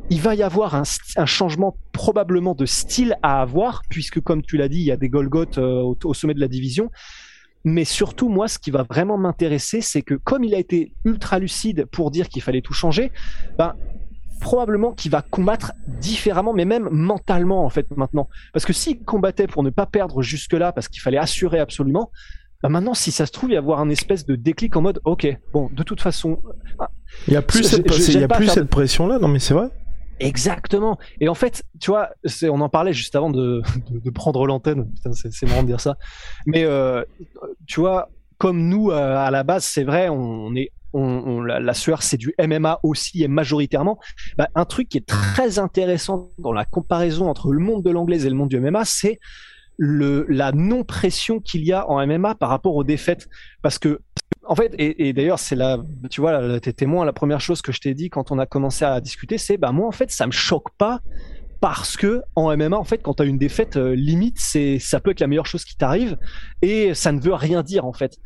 il 0.10 0.20
va 0.22 0.36
y 0.36 0.44
avoir 0.44 0.76
un, 0.76 0.84
changement 1.26 1.78
probablement 1.92 2.54
de 2.54 2.66
style 2.66 3.18
à 3.24 3.42
avoir, 3.42 3.82
puisque 3.90 4.20
comme 4.20 4.42
tu 4.42 4.58
l'as 4.58 4.68
dit, 4.68 4.80
il 4.80 4.86
y 4.86 4.92
a 4.92 4.98
des 4.98 5.10
Golgoth 5.10 5.58
euh, 5.58 5.94
au, 6.04 6.14
sommet 6.14 6.34
de 6.34 6.40
la 6.40 6.48
division. 6.48 6.92
Mais 7.64 7.86
surtout, 7.86 8.28
moi, 8.28 8.48
ce 8.48 8.58
qui 8.58 8.72
va 8.72 8.84
vraiment 8.84 9.18
m'intéresser, 9.18 9.82
c'est 9.82 10.02
que 10.02 10.16
comme 10.16 10.44
il 10.44 10.56
a 10.56 10.58
été 10.58 10.94
ultra 11.06 11.38
lucide 11.40 11.86
pour 11.86 12.10
dire 12.10 12.28
qu'il 12.28 12.42
fallait 12.42 12.62
tout 12.62 12.74
changer, 12.74 13.12
ben, 13.58 13.76
probablement 14.42 14.92
qu'il 14.92 15.12
va 15.12 15.22
combattre 15.22 15.74
différemment, 15.88 16.54
mais 16.54 16.66
même 16.66 16.90
mentalement, 16.92 17.64
en 17.64 17.70
fait, 17.70 17.86
maintenant. 17.96 18.28
Parce 18.52 18.66
que 18.66 18.74
s'il 18.74 19.04
combattait 19.04 19.48
pour 19.48 19.62
ne 19.64 19.70
pas 19.70 19.86
perdre 19.86 20.24
jusque-là, 20.24 20.72
parce 20.72 20.88
qu'il 20.88 21.02
fallait 21.02 21.20
assurer 21.20 21.60
absolument, 21.60 22.12
ben 22.64 22.70
maintenant, 22.70 22.94
si 22.94 23.12
ça 23.12 23.26
se 23.26 23.32
trouve, 23.32 23.52
il 23.52 23.54
y 23.54 23.58
avoir 23.58 23.80
un 23.80 23.90
espèce 23.90 24.26
de 24.26 24.36
déclic 24.36 24.76
en 24.76 24.82
mode, 24.82 25.00
ok, 25.06 25.28
bon, 25.54 25.70
de 25.72 25.84
toute 25.84 26.02
façon... 26.02 26.42
Il 27.28 27.34
y 27.34 27.38
a 27.38 27.42
plus 27.42 27.64
cette, 27.64 27.86
il 28.10 28.20
y 28.20 28.24
a 28.24 28.28
plus 28.28 28.48
cette 28.48 28.70
pression-là, 28.70 29.20
non 29.20 29.28
mais 29.28 29.40
c'est 29.40 29.54
vrai 29.54 29.70
Exactement. 30.22 30.98
Et 31.20 31.28
en 31.28 31.34
fait, 31.34 31.64
tu 31.80 31.92
vois, 31.92 32.10
on 32.44 32.62
en 32.62 32.70
parlait 32.70 32.94
juste 32.94 33.16
avant 33.16 33.30
de, 33.30 33.62
prendre 34.14 34.46
l'antenne. 34.46 34.92
C'est 35.14 35.48
marrant 35.48 35.64
de 35.64 35.68
dire 35.68 35.82
ça. 35.82 35.98
Mais 36.46 36.64
euh, 36.64 37.04
tu 37.68 37.80
vois, 37.80 38.10
comme 38.38 38.68
nous 38.68 38.92
à 38.92 39.30
la 39.32 39.44
base, 39.44 39.66
c'est 39.66 39.84
vrai, 39.84 40.10
on 40.10 40.56
est 40.56 40.72
la, 40.94 41.74
sueur 41.74 42.04
c'est 42.04 42.18
du 42.18 42.34
MMA 42.40 42.80
aussi 42.84 43.24
et 43.24 43.28
majoritairement. 43.28 44.00
Bah, 44.38 44.50
un 44.56 44.66
truc 44.66 44.90
qui 44.90 44.98
est 44.98 45.08
très 45.08 45.60
intéressant 45.60 46.32
dans 46.38 46.54
la 46.54 46.66
comparaison 46.66 47.30
entre 47.30 47.52
le 47.52 47.60
monde 47.60 47.84
de 47.84 47.90
l'anglaise 47.90 48.26
et 48.26 48.30
le 48.30 48.36
monde 48.36 48.50
du 48.50 48.60
MMA, 48.60 48.86
c'est 48.86 49.20
la 49.80 50.52
non-pression 50.52 51.40
qu'il 51.40 51.66
y 51.66 51.74
a 51.74 51.90
en 51.90 52.06
MMA 52.06 52.36
par 52.36 52.50
rapport 52.50 52.76
aux 52.76 52.84
défaites. 52.84 53.28
Parce 53.62 53.80
que, 53.80 54.00
en 54.52 54.56
fait, 54.56 54.76
et, 54.78 55.14
d'ailleurs, 55.14 55.40
c'est 55.40 55.56
là, 55.56 55.78
tu 56.10 56.20
vois, 56.20 56.60
t'es 56.60 56.74
témoin, 56.74 57.06
la 57.06 57.14
première 57.14 57.40
chose 57.40 57.62
que 57.62 57.72
je 57.72 57.80
t'ai 57.80 57.94
dit 57.94 58.10
quand 58.10 58.34
on 58.34 58.38
a 58.38 58.46
commencé 58.46 58.84
à 58.84 59.00
discuter, 59.00 59.38
c'est, 59.38 59.56
bah, 59.56 59.72
moi, 59.72 59.88
en 59.88 59.94
fait, 59.94 60.12
ça 60.12 60.28
me 60.28 60.32
choque 60.32 60.72
pas 60.78 61.00
parce 61.62 61.96
que 61.96 62.24
en 62.36 62.58
MMA 62.58 62.76
en 62.76 62.84
fait 62.84 63.04
quand 63.04 63.14
tu 63.14 63.22
as 63.22 63.28
une 63.28 63.38
défaite 63.38 63.78
euh, 63.78 63.94
limite 63.94 64.40
c'est 64.40 64.80
ça 64.80 65.00
peut 65.00 65.12
être 65.12 65.20
la 65.20 65.28
meilleure 65.28 65.46
chose 65.46 65.64
qui 65.64 65.76
t'arrive 65.76 66.18
et 66.64 66.96
ça 66.96 67.12
ne 67.12 67.20
veut 67.20 67.36
rien 67.36 67.62
dire 67.62 67.86
en 67.86 67.94
fait 67.94 68.18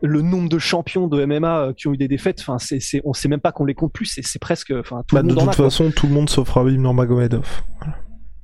le 0.00 0.22
nombre 0.22 0.48
de 0.48 0.58
champions 0.58 1.06
de 1.06 1.22
MMA 1.26 1.58
euh, 1.58 1.72
qui 1.74 1.88
ont 1.88 1.92
eu 1.92 1.98
des 1.98 2.08
défaites, 2.08 2.40
enfin, 2.40 2.58
c'est, 2.58 2.80
c'est, 2.80 3.02
on 3.04 3.12
sait 3.12 3.28
même 3.28 3.40
pas 3.40 3.52
qu'on 3.52 3.66
les 3.66 3.74
compte 3.74 3.92
plus. 3.92 4.06
C'est, 4.06 4.38
presque, 4.38 4.72
enfin, 4.72 5.02
tout 5.06 5.14
le 5.14 5.22
bah, 5.22 5.28
monde 5.28 5.36
De 5.36 5.44
toute 5.44 5.54
façon, 5.54 5.90
tout 5.90 6.06
le 6.06 6.14
monde 6.14 6.30
sauf 6.30 6.48
Rabib 6.48 6.80
Nurmagomedov. 6.80 7.62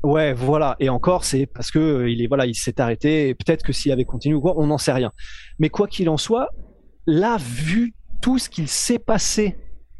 Ouais, 0.02 0.34
voilà. 0.34 0.76
Et 0.78 0.88
encore, 0.88 1.24
c'est 1.24 1.46
parce 1.46 1.70
que 1.70 1.78
euh, 1.78 2.10
il 2.10 2.22
est, 2.22 2.26
voilà, 2.26 2.44
il 2.46 2.54
s'est 2.54 2.80
arrêté. 2.80 3.28
Et 3.28 3.34
peut-être 3.34 3.64
que 3.64 3.72
s'il 3.72 3.90
avait 3.90 4.04
continué 4.04 4.34
ou 4.34 4.40
quoi, 4.40 4.54
on 4.56 4.66
n'en 4.66 4.78
sait 4.78 4.92
rien. 4.92 5.12
Mais 5.58 5.68
quoi 5.68 5.88
qu'il 5.88 6.08
en 6.08 6.16
soit, 6.16 6.50
là, 7.06 7.36
vu 7.38 7.94
tout 8.20 8.38
ce 8.38 8.48
qu'il 8.48 8.68
s'est 8.68 8.98
passé 8.98 9.56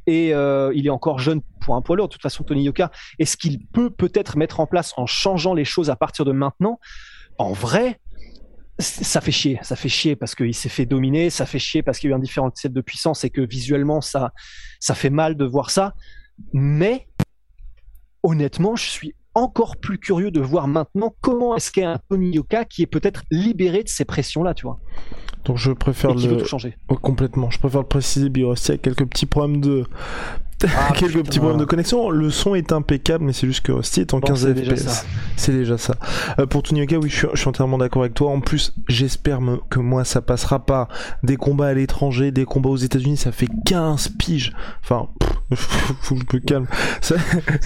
et 0.06 0.32
euh, 0.34 0.72
il 0.75 0.86
est 0.86 0.90
encore 0.90 1.18
jeune 1.18 1.40
pour 1.60 1.75
un 1.75 1.82
poids 1.82 1.96
lourd. 1.96 2.08
De 2.08 2.12
toute 2.12 2.22
façon, 2.22 2.44
Tony 2.44 2.64
Yoka, 2.64 2.90
et 3.18 3.25
ce 3.25 3.36
qu'il 3.36 3.66
peut 3.66 3.90
peut-être 3.90 4.36
mettre 4.36 4.60
en 4.60 4.66
place 4.66 4.92
en 4.96 5.06
changeant 5.06 5.54
les 5.54 5.64
choses 5.64 5.90
à 5.90 5.96
partir 5.96 6.25
de 6.25 6.32
maintenant, 6.32 6.78
en 7.38 7.52
vrai, 7.52 8.00
ça 8.78 9.20
fait 9.20 9.32
chier, 9.32 9.58
ça 9.62 9.75
fait 9.75 9.88
chier 9.88 10.16
parce 10.16 10.34
qu'il 10.34 10.54
s'est 10.54 10.68
fait 10.68 10.86
dominer, 10.86 11.30
ça 11.30 11.46
fait 11.46 11.58
chier 11.58 11.82
parce 11.82 11.98
qu'il 11.98 12.10
y 12.10 12.12
a 12.12 12.16
eu 12.16 12.18
un 12.18 12.22
différentiel 12.22 12.72
de 12.72 12.80
puissance 12.80 13.25
et 13.25 13.30
que 13.30 13.40
visuellement 13.40 14.00
ça, 14.00 14.32
ça 14.80 14.94
fait 14.94 15.10
mal 15.10 15.34
de 15.36 15.44
voir 15.44 15.70
ça. 15.70 15.94
Mais 16.52 17.08
honnêtement, 18.22 18.76
je 18.76 18.84
suis 18.84 19.14
encore 19.37 19.76
plus 19.76 19.99
curieux 19.99 20.31
de 20.31 20.40
voir 20.40 20.66
maintenant 20.66 21.14
comment 21.21 21.55
est-ce 21.55 21.71
qu'il 21.71 21.83
y 21.83 21.87
a 21.87 21.93
un 21.93 21.99
Tony 22.09 22.31
Yoka 22.31 22.64
qui 22.64 22.83
est 22.83 22.87
peut-être 22.87 23.23
libéré 23.31 23.83
de 23.83 23.88
ces 23.88 24.07
pressions-là, 24.07 24.55
tu 24.55 24.66
vois. 24.66 24.78
Donc 25.45 25.59
je 25.59 25.71
préfère 25.73 26.14
le 26.14 26.45
changer. 26.45 26.76
Oh, 26.88 26.97
complètement. 26.97 27.50
Je 27.50 27.59
préfère 27.59 27.83
le 27.83 27.87
préciser. 27.87 28.31
Biossi 28.31 28.73
a 28.73 28.78
quelques 28.78 29.07
petits 29.07 29.26
problèmes 29.26 29.61
de 29.61 29.85
ah, 30.66 30.92
quelques 30.96 31.25
petits 31.25 31.38
problèmes 31.38 31.61
de 31.61 31.64
connexion. 31.64 32.11
Le 32.11 32.30
son 32.30 32.54
est 32.54 32.73
impeccable, 32.73 33.25
mais 33.25 33.32
c'est 33.32 33.46
juste 33.46 33.62
que 33.62 33.73
Rusty 33.73 34.00
est 34.00 34.14
en 34.14 34.20
15 34.20 34.54
FPS. 34.54 35.04
C'est 35.37 35.52
déjà 35.52 35.78
ça. 35.78 35.94
Euh, 36.38 36.46
pour 36.46 36.62
Tony 36.62 36.82
Oka, 36.82 36.99
oui, 36.99 37.11
je 37.11 37.26
suis, 37.35 37.49
entièrement 37.49 37.78
d'accord 37.78 38.02
avec 38.02 38.14
toi. 38.14 38.30
En 38.30 38.40
plus, 38.40 38.73
j'espère 38.88 39.40
que 39.70 39.78
moi, 39.78 40.04
ça 40.04 40.20
passera 40.20 40.64
pas 40.64 40.88
des 41.23 41.37
combats 41.37 41.68
à 41.68 41.75
l'étranger, 41.75 42.30
des 42.30 42.44
combats 42.44 42.70
aux 42.70 42.76
États-Unis. 42.76 43.16
Ça 43.16 43.32
fait 43.32 43.49
15 43.66 44.08
piges. 44.18 44.52
Enfin, 44.82 45.08
faut 45.54 46.14
que 46.14 46.23
je 46.30 46.37
me 46.37 46.40
calme. 46.40 46.66
Ça, 47.00 47.16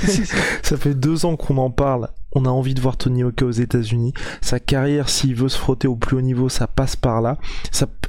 ça 0.62 0.76
fait 0.76 0.94
deux 0.94 1.24
ans 1.24 1.36
qu'on 1.36 1.58
en 1.58 1.70
parle 1.70 2.08
on 2.32 2.44
a 2.44 2.48
envie 2.48 2.74
de 2.74 2.80
voir 2.80 2.96
Tony 2.96 3.24
Oka 3.24 3.44
aux 3.44 3.50
États-Unis. 3.50 4.12
Sa 4.40 4.60
carrière, 4.60 5.08
s'il 5.08 5.34
veut 5.34 5.48
se 5.48 5.58
frotter 5.58 5.88
au 5.88 5.96
plus 5.96 6.16
haut 6.16 6.22
niveau, 6.22 6.48
ça 6.48 6.66
passe 6.66 6.96
par 6.96 7.20
là. 7.20 7.38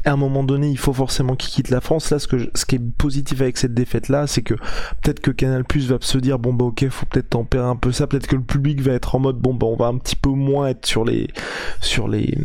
À 0.03 0.13
un 0.13 0.15
moment 0.15 0.43
donné, 0.43 0.69
il 0.69 0.77
faut 0.77 0.93
forcément 0.93 1.35
qu'il 1.35 1.51
quitte 1.51 1.69
la 1.69 1.81
France. 1.81 2.09
Là, 2.09 2.17
ce, 2.17 2.27
qui 2.27 2.75
est 2.75 2.91
positif 2.97 3.41
avec 3.41 3.57
cette 3.57 3.73
défaite-là, 3.73 4.25
c'est 4.25 4.41
que 4.41 4.55
peut-être 5.01 5.19
que 5.19 5.31
Canal 5.31 5.63
Plus 5.63 5.87
va 5.87 5.97
se 6.01 6.17
dire 6.17 6.39
bon 6.39 6.53
bah 6.53 6.65
ok, 6.65 6.87
faut 6.89 7.05
peut-être 7.05 7.29
tempérer 7.29 7.65
un 7.65 7.75
peu 7.75 7.91
ça. 7.91 8.07
Peut-être 8.07 8.27
que 8.27 8.35
le 8.35 8.41
public 8.41 8.81
va 8.81 8.93
être 8.93 9.13
en 9.15 9.19
mode 9.19 9.37
bon 9.37 9.53
bah 9.53 9.67
on 9.67 9.75
va 9.75 9.87
un 9.87 9.97
petit 9.97 10.15
peu 10.15 10.29
moins 10.29 10.67
être 10.67 10.87
sur 10.87 11.05
les 11.05 11.27
sur 11.81 12.07
les 12.07 12.35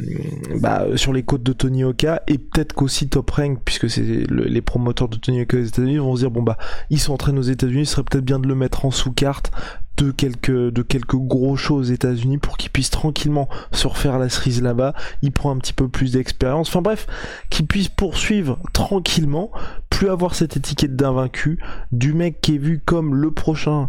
bah, 0.61 0.85
sur 0.97 1.15
les 1.15 1.23
côtes 1.23 1.43
de 1.43 1.55
Tony 1.55 1.85
Oka 1.85 2.23
et 2.27 2.37
peut-être 2.37 2.75
qu'aussi 2.75 3.09
Top 3.09 3.31
Rank, 3.31 3.61
puisque 3.65 3.89
c'est 3.89 4.03
les 4.03 4.63
promoteurs 4.63 5.09
de 5.09 5.17
Tony 5.17 5.43
Oka 5.43 5.57
aux 5.57 5.63
États-Unis 5.63 5.97
vont 5.97 6.15
se 6.15 6.21
dire 6.21 6.31
bon 6.31 6.43
bah 6.43 6.59
ils 6.91 7.01
sont 7.01 7.15
entraînés 7.15 7.39
aux 7.39 7.43
États-Unis, 7.43 7.87
ce 7.87 7.93
serait 7.93 8.05
peut-être 8.05 8.25
bien 8.25 8.39
de 8.39 8.49
le 8.49 8.55
mettre 8.55 8.85
en 8.85 8.91
sous-carte 8.91 9.51
de 9.97 10.11
quelques 10.11 10.51
de 10.51 10.83
quelques 10.83 11.17
gros 11.17 11.57
shows 11.57 11.77
aux 11.77 11.83
États-Unis 11.83 12.39
pour 12.39 12.57
qu'il 12.57 12.71
puisse 12.71 12.91
tranquillement 12.91 13.49
se 13.73 13.87
refaire 13.87 14.19
la 14.19 14.29
cerise 14.29 14.63
là-bas. 14.63 14.95
Il 15.23 15.33
prend 15.33 15.51
un 15.51 15.59
petit 15.59 15.73
peu 15.73 15.89
plus 15.89 16.13
d'expérience. 16.13 16.69
Enfin 16.69 16.83
bref, 16.83 17.07
qu'il 17.51 17.67
puisse 17.67 17.89
poursuivre 17.89 18.59
tranquillement, 18.73 19.51
plus 19.91 20.09
avoir 20.09 20.35
cette 20.35 20.57
étiquette 20.57 20.97
d'invaincu, 20.97 21.59
du 21.93 22.13
mec 22.13 22.41
qui 22.41 22.57
est 22.57 22.59
vu 22.59 22.81
comme 22.85 23.15
le 23.15 23.31
prochain 23.31 23.89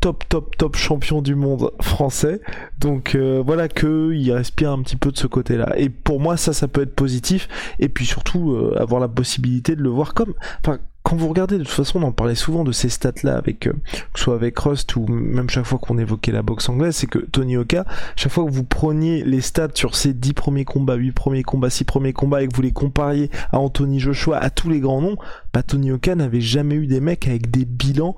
top 0.00 0.28
top 0.28 0.56
top 0.56 0.76
champion 0.76 1.22
du 1.22 1.34
monde 1.34 1.72
français. 1.80 2.40
Donc 2.78 3.14
euh, 3.14 3.42
voilà 3.44 3.68
que 3.68 4.12
il 4.14 4.32
respire 4.32 4.72
un 4.72 4.82
petit 4.82 4.96
peu 4.96 5.10
de 5.12 5.18
ce 5.18 5.26
côté-là. 5.26 5.78
Et 5.78 5.88
pour 5.88 6.20
moi 6.20 6.36
ça 6.36 6.52
ça 6.52 6.68
peut 6.68 6.82
être 6.82 6.94
positif 6.94 7.48
et 7.78 7.88
puis 7.88 8.06
surtout 8.06 8.52
euh, 8.52 8.76
avoir 8.78 9.00
la 9.00 9.08
possibilité 9.08 9.76
de 9.76 9.82
le 9.82 9.90
voir 9.90 10.14
comme 10.14 10.34
enfin 10.60 10.78
quand 11.08 11.16
vous 11.16 11.28
regardez, 11.28 11.56
de 11.56 11.64
toute 11.64 11.72
façon, 11.72 12.02
on 12.02 12.08
en 12.08 12.12
parlait 12.12 12.34
souvent 12.34 12.64
de 12.64 12.72
ces 12.72 12.90
stats-là, 12.90 13.38
avec 13.38 13.66
euh, 13.66 13.72
que 14.12 14.18
ce 14.18 14.24
soit 14.24 14.34
avec 14.34 14.58
Rust 14.58 14.94
ou 14.96 15.06
même 15.06 15.48
chaque 15.48 15.64
fois 15.64 15.78
qu'on 15.78 15.96
évoquait 15.96 16.32
la 16.32 16.42
boxe 16.42 16.68
anglaise, 16.68 16.96
c'est 16.96 17.06
que 17.06 17.18
Tony 17.18 17.56
Oka, 17.56 17.86
chaque 18.14 18.30
fois 18.30 18.44
que 18.44 18.50
vous 18.50 18.64
preniez 18.64 19.24
les 19.24 19.40
stats 19.40 19.68
sur 19.72 19.96
ses 19.96 20.12
10 20.12 20.34
premiers 20.34 20.66
combats, 20.66 20.96
8 20.96 21.12
premiers 21.12 21.42
combats, 21.44 21.70
6 21.70 21.84
premiers 21.84 22.12
combats, 22.12 22.42
et 22.42 22.48
que 22.48 22.54
vous 22.54 22.60
les 22.60 22.72
compariez 22.72 23.30
à 23.52 23.58
Anthony 23.58 24.00
Joshua, 24.00 24.36
à 24.36 24.50
tous 24.50 24.68
les 24.68 24.80
grands 24.80 25.00
noms, 25.00 25.16
bah 25.54 25.62
Tony 25.62 25.92
Oka 25.92 26.14
n'avait 26.14 26.42
jamais 26.42 26.74
eu 26.74 26.86
des 26.86 27.00
mecs 27.00 27.26
avec 27.26 27.50
des 27.50 27.64
bilans 27.64 28.14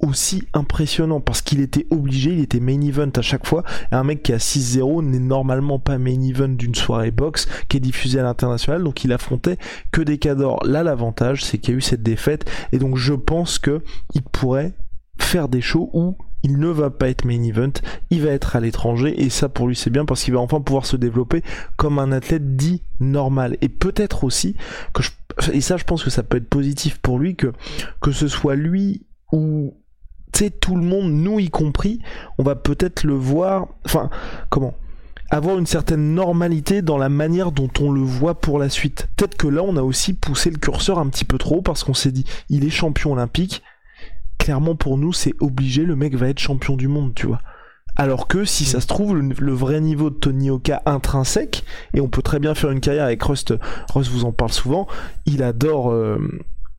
aussi 0.00 0.44
impressionnant 0.54 1.20
parce 1.20 1.42
qu'il 1.42 1.60
était 1.60 1.86
obligé, 1.90 2.32
il 2.32 2.40
était 2.40 2.60
main 2.60 2.80
event 2.80 3.10
à 3.16 3.22
chaque 3.22 3.46
fois. 3.46 3.64
Et 3.92 3.94
un 3.94 4.04
mec 4.04 4.22
qui 4.22 4.32
a 4.32 4.38
6-0 4.38 5.04
n'est 5.04 5.18
normalement 5.18 5.78
pas 5.78 5.98
main 5.98 6.20
event 6.20 6.48
d'une 6.48 6.74
soirée 6.74 7.10
boxe 7.10 7.48
qui 7.68 7.76
est 7.76 7.80
diffusée 7.80 8.20
à 8.20 8.22
l'international, 8.22 8.82
donc 8.82 9.04
il 9.04 9.12
affrontait 9.12 9.58
que 9.92 10.02
des 10.02 10.18
cadors. 10.18 10.64
Là, 10.64 10.82
l'avantage, 10.82 11.44
c'est 11.44 11.58
qu'il 11.58 11.72
y 11.72 11.74
a 11.74 11.78
eu 11.78 11.82
cette 11.82 12.02
défaite, 12.02 12.50
et 12.72 12.78
donc 12.78 12.96
je 12.96 13.14
pense 13.14 13.58
que 13.58 13.82
il 14.14 14.22
pourrait 14.22 14.74
faire 15.18 15.48
des 15.48 15.60
shows 15.60 15.90
où 15.92 16.16
il 16.42 16.58
ne 16.58 16.68
va 16.68 16.90
pas 16.90 17.08
être 17.08 17.24
main 17.24 17.42
event, 17.42 17.72
il 18.10 18.22
va 18.22 18.30
être 18.30 18.56
à 18.56 18.60
l'étranger 18.60 19.22
et 19.22 19.28
ça 19.28 19.48
pour 19.48 19.68
lui 19.68 19.76
c'est 19.76 19.90
bien 19.90 20.04
parce 20.04 20.24
qu'il 20.24 20.34
va 20.34 20.40
enfin 20.40 20.60
pouvoir 20.60 20.86
se 20.86 20.96
développer 20.96 21.42
comme 21.76 21.98
un 21.98 22.12
athlète 22.12 22.56
dit 22.56 22.82
normal 22.98 23.58
et 23.60 23.68
peut-être 23.68 24.24
aussi 24.24 24.56
que 24.94 25.02
et 25.52 25.60
ça 25.60 25.76
je 25.76 25.84
pense 25.84 26.02
que 26.02 26.10
ça 26.10 26.22
peut 26.22 26.38
être 26.38 26.48
positif 26.48 26.98
pour 26.98 27.18
lui 27.18 27.36
que 27.36 27.52
que 28.00 28.12
ce 28.12 28.26
soit 28.26 28.56
lui 28.56 29.06
ou 29.32 29.74
tu 30.32 30.44
sais, 30.44 30.50
tout 30.50 30.76
le 30.76 30.82
monde, 30.82 31.12
nous 31.12 31.38
y 31.38 31.50
compris, 31.50 32.00
on 32.38 32.42
va 32.42 32.56
peut-être 32.56 33.04
le 33.04 33.14
voir, 33.14 33.68
enfin, 33.84 34.10
comment 34.48 34.74
avoir 35.30 35.58
une 35.58 35.66
certaine 35.66 36.14
normalité 36.14 36.82
dans 36.82 36.98
la 36.98 37.08
manière 37.08 37.52
dont 37.52 37.70
on 37.80 37.92
le 37.92 38.00
voit 38.00 38.34
pour 38.34 38.58
la 38.58 38.68
suite. 38.68 39.08
Peut-être 39.16 39.36
que 39.36 39.46
là, 39.46 39.62
on 39.62 39.76
a 39.76 39.82
aussi 39.82 40.12
poussé 40.12 40.50
le 40.50 40.58
curseur 40.58 40.98
un 40.98 41.08
petit 41.08 41.24
peu 41.24 41.38
trop 41.38 41.62
parce 41.62 41.84
qu'on 41.84 41.94
s'est 41.94 42.10
dit, 42.10 42.24
il 42.48 42.64
est 42.64 42.70
champion 42.70 43.12
olympique. 43.12 43.62
Clairement, 44.38 44.74
pour 44.74 44.98
nous, 44.98 45.12
c'est 45.12 45.34
obligé, 45.40 45.84
le 45.84 45.94
mec 45.94 46.16
va 46.16 46.28
être 46.28 46.40
champion 46.40 46.76
du 46.76 46.88
monde, 46.88 47.14
tu 47.14 47.26
vois. 47.26 47.40
Alors 47.96 48.26
que 48.26 48.44
si 48.44 48.64
ça 48.64 48.80
se 48.80 48.86
trouve, 48.86 49.16
le, 49.16 49.52
vrai 49.52 49.80
niveau 49.80 50.10
de 50.10 50.14
Tony 50.14 50.50
Oka 50.50 50.82
intrinsèque, 50.86 51.64
et 51.94 52.00
on 52.00 52.08
peut 52.08 52.22
très 52.22 52.38
bien 52.38 52.54
faire 52.54 52.70
une 52.70 52.80
carrière 52.80 53.04
avec 53.04 53.22
Rust, 53.22 53.54
Rust 53.92 54.10
vous 54.10 54.24
en 54.24 54.32
parle 54.32 54.52
souvent, 54.52 54.88
il 55.26 55.42
adore, 55.42 55.90
euh, 55.90 56.18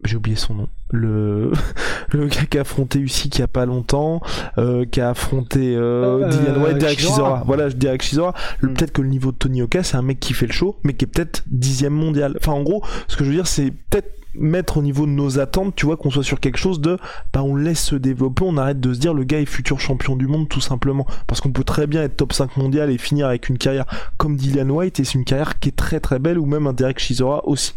j'ai 0.03 0.15
oublié 0.15 0.35
son 0.35 0.55
nom 0.55 0.69
le 0.91 1.51
le 2.11 2.27
gars 2.27 2.45
qui 2.49 2.57
a 2.57 2.61
affronté 2.61 2.99
Usyk 2.99 3.37
il 3.37 3.39
y 3.39 3.43
a 3.43 3.47
pas 3.47 3.65
longtemps 3.65 4.21
euh, 4.57 4.85
qui 4.85 5.01
a 5.01 5.09
affronté 5.09 5.75
euh, 5.75 6.23
euh 6.23 6.29
Dylan 6.29 6.63
White 6.63 6.77
Derek 6.77 6.99
Chisora 6.99 7.43
voilà 7.45 7.69
je 7.69 7.75
hmm. 7.75 8.73
peut-être 8.73 8.91
que 8.91 9.01
le 9.01 9.09
niveau 9.09 9.31
de 9.31 9.37
Tony 9.37 9.61
Oka 9.61 9.83
c'est 9.83 9.97
un 9.97 10.01
mec 10.01 10.19
qui 10.19 10.33
fait 10.33 10.47
le 10.47 10.53
show 10.53 10.77
mais 10.83 10.93
qui 10.93 11.05
est 11.05 11.07
peut-être 11.07 11.43
dixième 11.47 11.93
mondial 11.93 12.35
enfin 12.37 12.53
en 12.53 12.63
gros 12.63 12.83
ce 13.07 13.15
que 13.15 13.23
je 13.23 13.29
veux 13.29 13.35
dire 13.35 13.47
c'est 13.47 13.71
peut-être 13.71 14.21
mettre 14.33 14.77
au 14.77 14.81
niveau 14.81 15.05
de 15.05 15.11
nos 15.11 15.39
attentes, 15.39 15.75
tu 15.75 15.85
vois, 15.85 15.97
qu'on 15.97 16.09
soit 16.09 16.23
sur 16.23 16.39
quelque 16.39 16.57
chose 16.57 16.79
de, 16.79 16.97
bah, 17.33 17.43
on 17.43 17.55
laisse 17.55 17.83
se 17.83 17.95
développer, 17.95 18.43
on 18.45 18.57
arrête 18.57 18.79
de 18.79 18.93
se 18.93 18.99
dire 18.99 19.13
le 19.13 19.23
gars 19.23 19.39
est 19.39 19.45
futur 19.45 19.79
champion 19.79 20.15
du 20.15 20.27
monde 20.27 20.47
tout 20.47 20.61
simplement. 20.61 21.05
Parce 21.27 21.41
qu'on 21.41 21.51
peut 21.51 21.63
très 21.63 21.87
bien 21.87 22.03
être 22.03 22.17
top 22.17 22.33
5 22.33 22.57
mondial 22.57 22.89
et 22.89 22.97
finir 22.97 23.27
avec 23.27 23.49
une 23.49 23.57
carrière 23.57 23.85
comme 24.17 24.37
Dylan 24.37 24.71
White 24.71 24.99
et 24.99 25.03
c'est 25.03 25.15
une 25.15 25.25
carrière 25.25 25.59
qui 25.59 25.69
est 25.69 25.75
très 25.75 25.99
très 25.99 26.19
belle 26.19 26.39
ou 26.39 26.45
même 26.45 26.67
un 26.67 26.73
Derek 26.73 26.99
Chisora 26.99 27.45
aussi. 27.47 27.73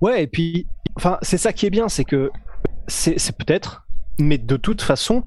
Ouais, 0.00 0.22
et 0.24 0.26
puis, 0.26 0.66
enfin, 0.96 1.18
c'est 1.22 1.38
ça 1.38 1.52
qui 1.52 1.66
est 1.66 1.70
bien, 1.70 1.88
c'est 1.88 2.04
que 2.04 2.30
c'est 2.88 3.36
peut-être, 3.36 3.86
mais 4.18 4.38
de 4.38 4.56
toute 4.56 4.82
façon, 4.82 5.24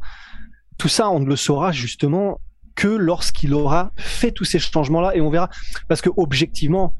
tout 0.77 0.89
ça, 0.89 1.09
on 1.09 1.19
ne 1.19 1.25
le 1.25 1.35
saura 1.35 1.71
justement 1.71 2.39
que 2.75 2.87
lorsqu'il 2.87 3.53
aura 3.53 3.91
fait 3.95 4.31
tous 4.31 4.45
ces 4.45 4.59
changements-là, 4.59 5.15
et 5.15 5.21
on 5.21 5.29
verra. 5.29 5.49
Parce 5.87 6.01
que 6.01 6.09
objectivement, 6.17 6.95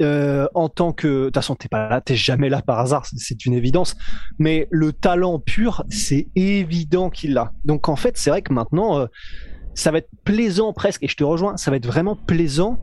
euh, 0.00 0.48
en 0.54 0.68
tant 0.68 0.92
que, 0.92 1.08
de 1.08 1.24
toute 1.26 1.34
façon, 1.34 1.54
t'es 1.54 1.68
pas 1.68 2.00
jamais 2.08 2.48
là 2.48 2.62
par 2.62 2.78
hasard, 2.78 3.06
c'est 3.16 3.44
une 3.44 3.54
évidence. 3.54 3.96
Mais 4.38 4.68
le 4.70 4.92
talent 4.92 5.38
pur, 5.38 5.84
c'est 5.90 6.28
évident 6.34 7.10
qu'il 7.10 7.34
l'a. 7.34 7.52
Donc 7.64 7.88
en 7.88 7.96
fait, 7.96 8.16
c'est 8.16 8.30
vrai 8.30 8.42
que 8.42 8.52
maintenant, 8.52 9.00
euh, 9.00 9.06
ça 9.74 9.90
va 9.90 9.98
être 9.98 10.10
plaisant 10.24 10.72
presque, 10.72 11.02
et 11.02 11.08
je 11.08 11.16
te 11.16 11.24
rejoins, 11.24 11.56
ça 11.56 11.70
va 11.70 11.76
être 11.76 11.86
vraiment 11.86 12.16
plaisant 12.16 12.78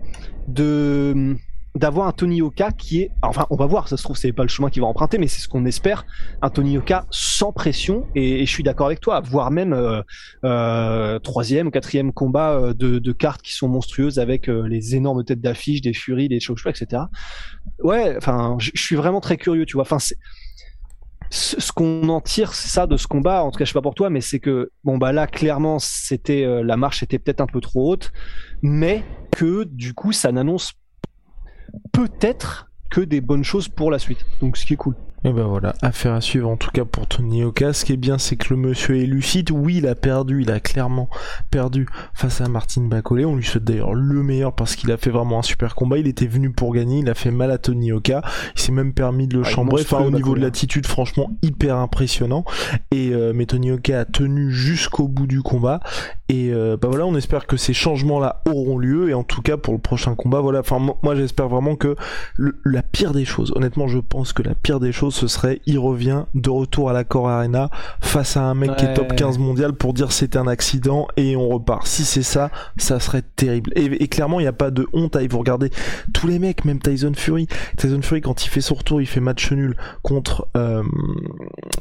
de 0.47 1.35
d'avoir 1.75 2.07
un 2.07 2.11
Tony 2.11 2.41
Oka 2.41 2.71
qui 2.71 3.01
est, 3.01 3.11
enfin, 3.21 3.45
on 3.49 3.55
va 3.55 3.65
voir, 3.65 3.87
ça 3.87 3.97
se 3.97 4.03
trouve, 4.03 4.17
c'est 4.17 4.31
pas 4.31 4.43
le 4.43 4.49
chemin 4.49 4.69
qu'il 4.69 4.81
va 4.81 4.87
emprunter, 4.87 5.17
mais 5.17 5.27
c'est 5.27 5.39
ce 5.39 5.47
qu'on 5.47 5.65
espère, 5.65 6.05
un 6.41 6.49
Tony 6.49 6.77
Oka 6.77 7.05
sans 7.11 7.51
pression. 7.51 8.07
Et, 8.15 8.45
je 8.45 8.51
suis 8.51 8.63
d'accord 8.63 8.87
avec 8.87 8.99
toi, 8.99 9.21
voire 9.21 9.51
même 9.51 9.73
euh, 9.73 10.01
euh, 10.45 11.19
troisième 11.19 11.71
quatrième 11.71 12.11
combat 12.11 12.53
euh, 12.53 12.73
de, 12.73 13.11
cartes 13.11 13.41
qui 13.41 13.53
sont 13.53 13.67
monstrueuses 13.67 14.19
avec 14.19 14.47
les 14.47 14.95
énormes 14.95 15.23
têtes 15.23 15.41
d'affiche, 15.41 15.81
des 15.81 15.93
Furies, 15.93 16.29
des 16.29 16.39
Chokeshua, 16.39 16.71
etc. 16.71 17.03
Ouais, 17.79 18.15
enfin, 18.17 18.55
je 18.59 18.71
suis 18.75 18.95
vraiment 18.95 19.19
très 19.19 19.37
curieux, 19.37 19.65
tu 19.65 19.73
vois. 19.73 19.81
Enfin, 19.81 19.97
ce 21.29 21.71
qu'on 21.71 22.07
en 22.09 22.21
tire, 22.21 22.53
c'est 22.53 22.69
ça 22.69 22.87
de 22.87 22.97
ce 22.97 23.07
combat. 23.07 23.43
En 23.43 23.51
tout 23.51 23.57
cas, 23.57 23.65
je 23.65 23.69
sais 23.69 23.73
pas 23.73 23.81
pour 23.81 23.95
toi, 23.95 24.09
mais 24.09 24.21
c'est 24.21 24.39
que 24.39 24.71
bon 24.83 24.97
bah 24.97 25.11
là, 25.11 25.27
clairement, 25.27 25.79
c'était 25.79 26.45
la 26.63 26.77
marche 26.77 27.03
était 27.03 27.19
peut-être 27.19 27.41
un 27.41 27.47
peu 27.47 27.61
trop 27.61 27.91
haute, 27.91 28.11
mais 28.61 29.03
que 29.31 29.65
du 29.65 29.93
coup, 29.93 30.11
ça 30.11 30.31
n'annonce 30.31 30.73
peut-être 31.91 32.68
que 32.89 33.01
des 33.01 33.21
bonnes 33.21 33.43
choses 33.43 33.67
pour 33.67 33.91
la 33.91 33.99
suite. 33.99 34.25
Donc 34.41 34.57
ce 34.57 34.65
qui 34.65 34.73
est 34.73 34.77
cool. 34.77 34.95
Et 35.25 35.33
ben 35.33 35.43
voilà, 35.43 35.73
affaire 35.81 36.13
à 36.13 36.21
suivre 36.21 36.49
en 36.49 36.55
tout 36.55 36.71
cas 36.71 36.85
pour 36.85 37.05
Tony 37.05 37.43
Oka. 37.43 37.73
Ce 37.73 37.83
qui 37.83 37.91
est 37.91 37.97
bien, 37.97 38.17
c'est 38.17 38.37
que 38.37 38.53
le 38.53 38.55
monsieur 38.55 38.95
est 38.95 39.05
lucide. 39.05 39.51
Oui, 39.51 39.77
il 39.79 39.87
a 39.87 39.95
perdu, 39.95 40.43
il 40.43 40.51
a 40.51 40.61
clairement 40.61 41.09
perdu 41.51 41.87
face 42.13 42.39
à 42.39 42.47
Martin 42.47 42.83
Bacolé. 42.83 43.25
On 43.25 43.35
lui 43.35 43.43
souhaite 43.43 43.65
d'ailleurs 43.65 43.93
le 43.93 44.23
meilleur 44.23 44.53
parce 44.53 44.77
qu'il 44.77 44.89
a 44.93 44.97
fait 44.97 45.09
vraiment 45.09 45.39
un 45.39 45.41
super 45.41 45.75
combat. 45.75 45.97
Il 45.97 46.07
était 46.07 46.25
venu 46.25 46.51
pour 46.51 46.73
gagner, 46.73 46.99
il 46.99 47.09
a 47.09 47.15
fait 47.15 47.31
mal 47.31 47.51
à 47.51 47.57
Tony 47.57 47.91
Oka. 47.91 48.21
Il 48.55 48.61
s'est 48.61 48.71
même 48.71 48.93
permis 48.93 49.27
de 49.27 49.35
le 49.35 49.43
ah, 49.45 49.49
chambrer. 49.49 49.81
Enfin, 49.81 49.99
au 49.99 50.11
niveau 50.11 50.35
de 50.35 50.39
l'attitude, 50.39 50.87
franchement, 50.87 51.31
hyper 51.41 51.75
impressionnant. 51.75 52.45
Et 52.91 53.09
euh, 53.11 53.33
mais 53.35 53.45
Tony 53.45 53.71
Oka 53.71 53.99
a 53.99 54.05
tenu 54.05 54.51
jusqu'au 54.51 55.09
bout 55.09 55.27
du 55.27 55.41
combat. 55.41 55.81
Et 56.29 56.53
euh, 56.53 56.77
bah 56.77 56.87
voilà, 56.89 57.05
on 57.05 57.15
espère 57.15 57.45
que 57.45 57.57
ces 57.57 57.73
changements-là 57.73 58.41
auront 58.45 58.77
lieu. 58.77 59.09
Et 59.09 59.13
en 59.13 59.23
tout 59.23 59.41
cas, 59.41 59.57
pour 59.57 59.73
le 59.73 59.81
prochain 59.81 60.15
combat, 60.15 60.39
voilà. 60.39 60.59
Enfin, 60.59 60.79
moi, 60.79 61.15
j'espère 61.15 61.49
vraiment 61.49 61.75
que 61.75 61.97
la 62.63 62.78
pire 62.81 63.11
des 63.11 63.25
choses, 63.25 63.51
honnêtement, 63.55 63.87
je 63.87 63.99
pense 63.99 64.33
que 64.33 64.43
la 64.43 64.55
pire 64.55 64.79
des 64.79 64.91
choses 64.91 65.15
ce 65.15 65.27
serait 65.27 65.61
il 65.65 65.79
revient 65.79 66.23
de 66.35 66.49
retour 66.49 66.89
à 66.89 66.93
la 66.93 67.03
Core 67.03 67.29
Arena 67.29 67.69
face 67.99 68.37
à 68.37 68.43
un 68.43 68.53
mec 68.53 68.75
qui 68.77 68.85
est 68.85 68.93
top 68.93 69.15
15 69.15 69.37
mondial 69.37 69.73
pour 69.73 69.93
dire 69.93 70.11
c'est 70.11 70.35
un 70.35 70.47
accident 70.47 71.07
et 71.17 71.35
on 71.35 71.47
repart. 71.49 71.85
Si 71.87 72.05
c'est 72.05 72.23
ça, 72.23 72.51
ça 72.77 72.99
serait 72.99 73.23
terrible. 73.35 73.71
Et, 73.75 74.07
clairement, 74.07 74.39
il 74.39 74.43
n'y 74.43 74.47
a 74.47 74.53
pas 74.53 74.71
de 74.71 74.87
honte 74.93 75.15
à 75.15 75.21
y 75.21 75.27
vous 75.27 75.39
regarder 75.39 75.69
tous 76.13 76.27
les 76.27 76.39
mecs, 76.39 76.65
même 76.65 76.79
Tyson 76.79 77.13
Fury. 77.15 77.47
Tyson 77.77 78.01
Fury, 78.01 78.21
quand 78.21 78.45
il 78.45 78.49
fait 78.49 78.61
son 78.61 78.75
retour, 78.75 79.01
il 79.01 79.07
fait 79.07 79.19
match 79.19 79.51
nul 79.51 79.75
contre, 80.01 80.47
euh, 80.55 80.83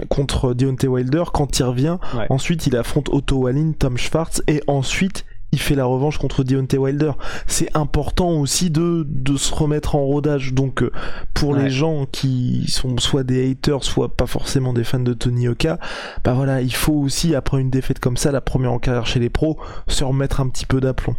contre 0.08 0.54
Deontay 0.54 0.88
Wilder. 0.88 1.24
Quand 1.32 1.58
il 1.58 1.62
revient, 1.64 1.98
ensuite 2.28 2.66
il 2.66 2.76
affronte 2.76 3.08
Otto 3.10 3.36
Wallin, 3.36 3.72
Tom 3.78 3.96
Schwartz 3.96 4.42
et 4.46 4.62
ensuite 4.66 5.24
il 5.52 5.58
fait 5.58 5.74
la 5.74 5.84
revanche 5.84 6.18
contre 6.18 6.44
Deontay 6.44 6.78
Wilder. 6.78 7.12
C'est 7.46 7.74
important 7.76 8.30
aussi 8.32 8.70
de, 8.70 9.06
de 9.08 9.36
se 9.36 9.54
remettre 9.54 9.94
en 9.94 10.04
rodage. 10.04 10.52
Donc, 10.52 10.82
euh, 10.82 10.92
pour 11.34 11.54
les 11.54 11.70
gens 11.70 12.06
qui 12.06 12.66
sont 12.68 12.96
soit 12.98 13.24
des 13.24 13.50
haters, 13.50 13.84
soit 13.84 14.14
pas 14.14 14.26
forcément 14.26 14.72
des 14.72 14.84
fans 14.84 14.98
de 15.00 15.14
Tony 15.14 15.48
Oka, 15.48 15.78
bah 16.24 16.34
voilà, 16.34 16.60
il 16.60 16.74
faut 16.74 16.94
aussi, 16.94 17.34
après 17.34 17.60
une 17.60 17.70
défaite 17.70 17.98
comme 17.98 18.16
ça, 18.16 18.30
la 18.32 18.40
première 18.40 18.72
en 18.72 18.78
carrière 18.78 19.06
chez 19.06 19.20
les 19.20 19.30
pros, 19.30 19.58
se 19.86 20.04
remettre 20.04 20.40
un 20.40 20.48
petit 20.48 20.66
peu 20.66 20.80
d'aplomb. 20.80 21.16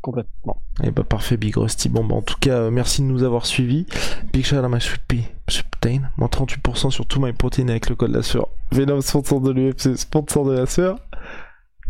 Complètement. 0.00 0.62
Et 0.82 0.86
eh 0.88 0.90
bah 0.92 1.02
parfait, 1.02 1.36
Big 1.36 1.56
Rusty. 1.56 1.88
Bon, 1.88 2.04
bah 2.04 2.14
en 2.14 2.22
tout 2.22 2.36
cas, 2.38 2.58
euh, 2.58 2.70
merci 2.70 3.02
de 3.02 3.06
nous 3.06 3.24
avoir 3.24 3.44
suivis. 3.44 3.86
Big 4.32 4.44
shout. 4.44 4.60
Moins 6.16 6.28
38% 6.28 6.90
sur 6.90 7.06
tout 7.06 7.20
my 7.20 7.32
protein 7.32 7.68
avec 7.68 7.88
le 7.88 7.96
code 7.96 8.12
la 8.12 8.22
sueur. 8.22 8.48
Venom, 8.72 9.00
sponsor 9.00 9.40
de 9.40 9.52
l'UFC, 9.52 9.96
sponsor 9.96 10.44
de 10.46 10.52
la 10.52 10.66
sueur. 10.66 10.98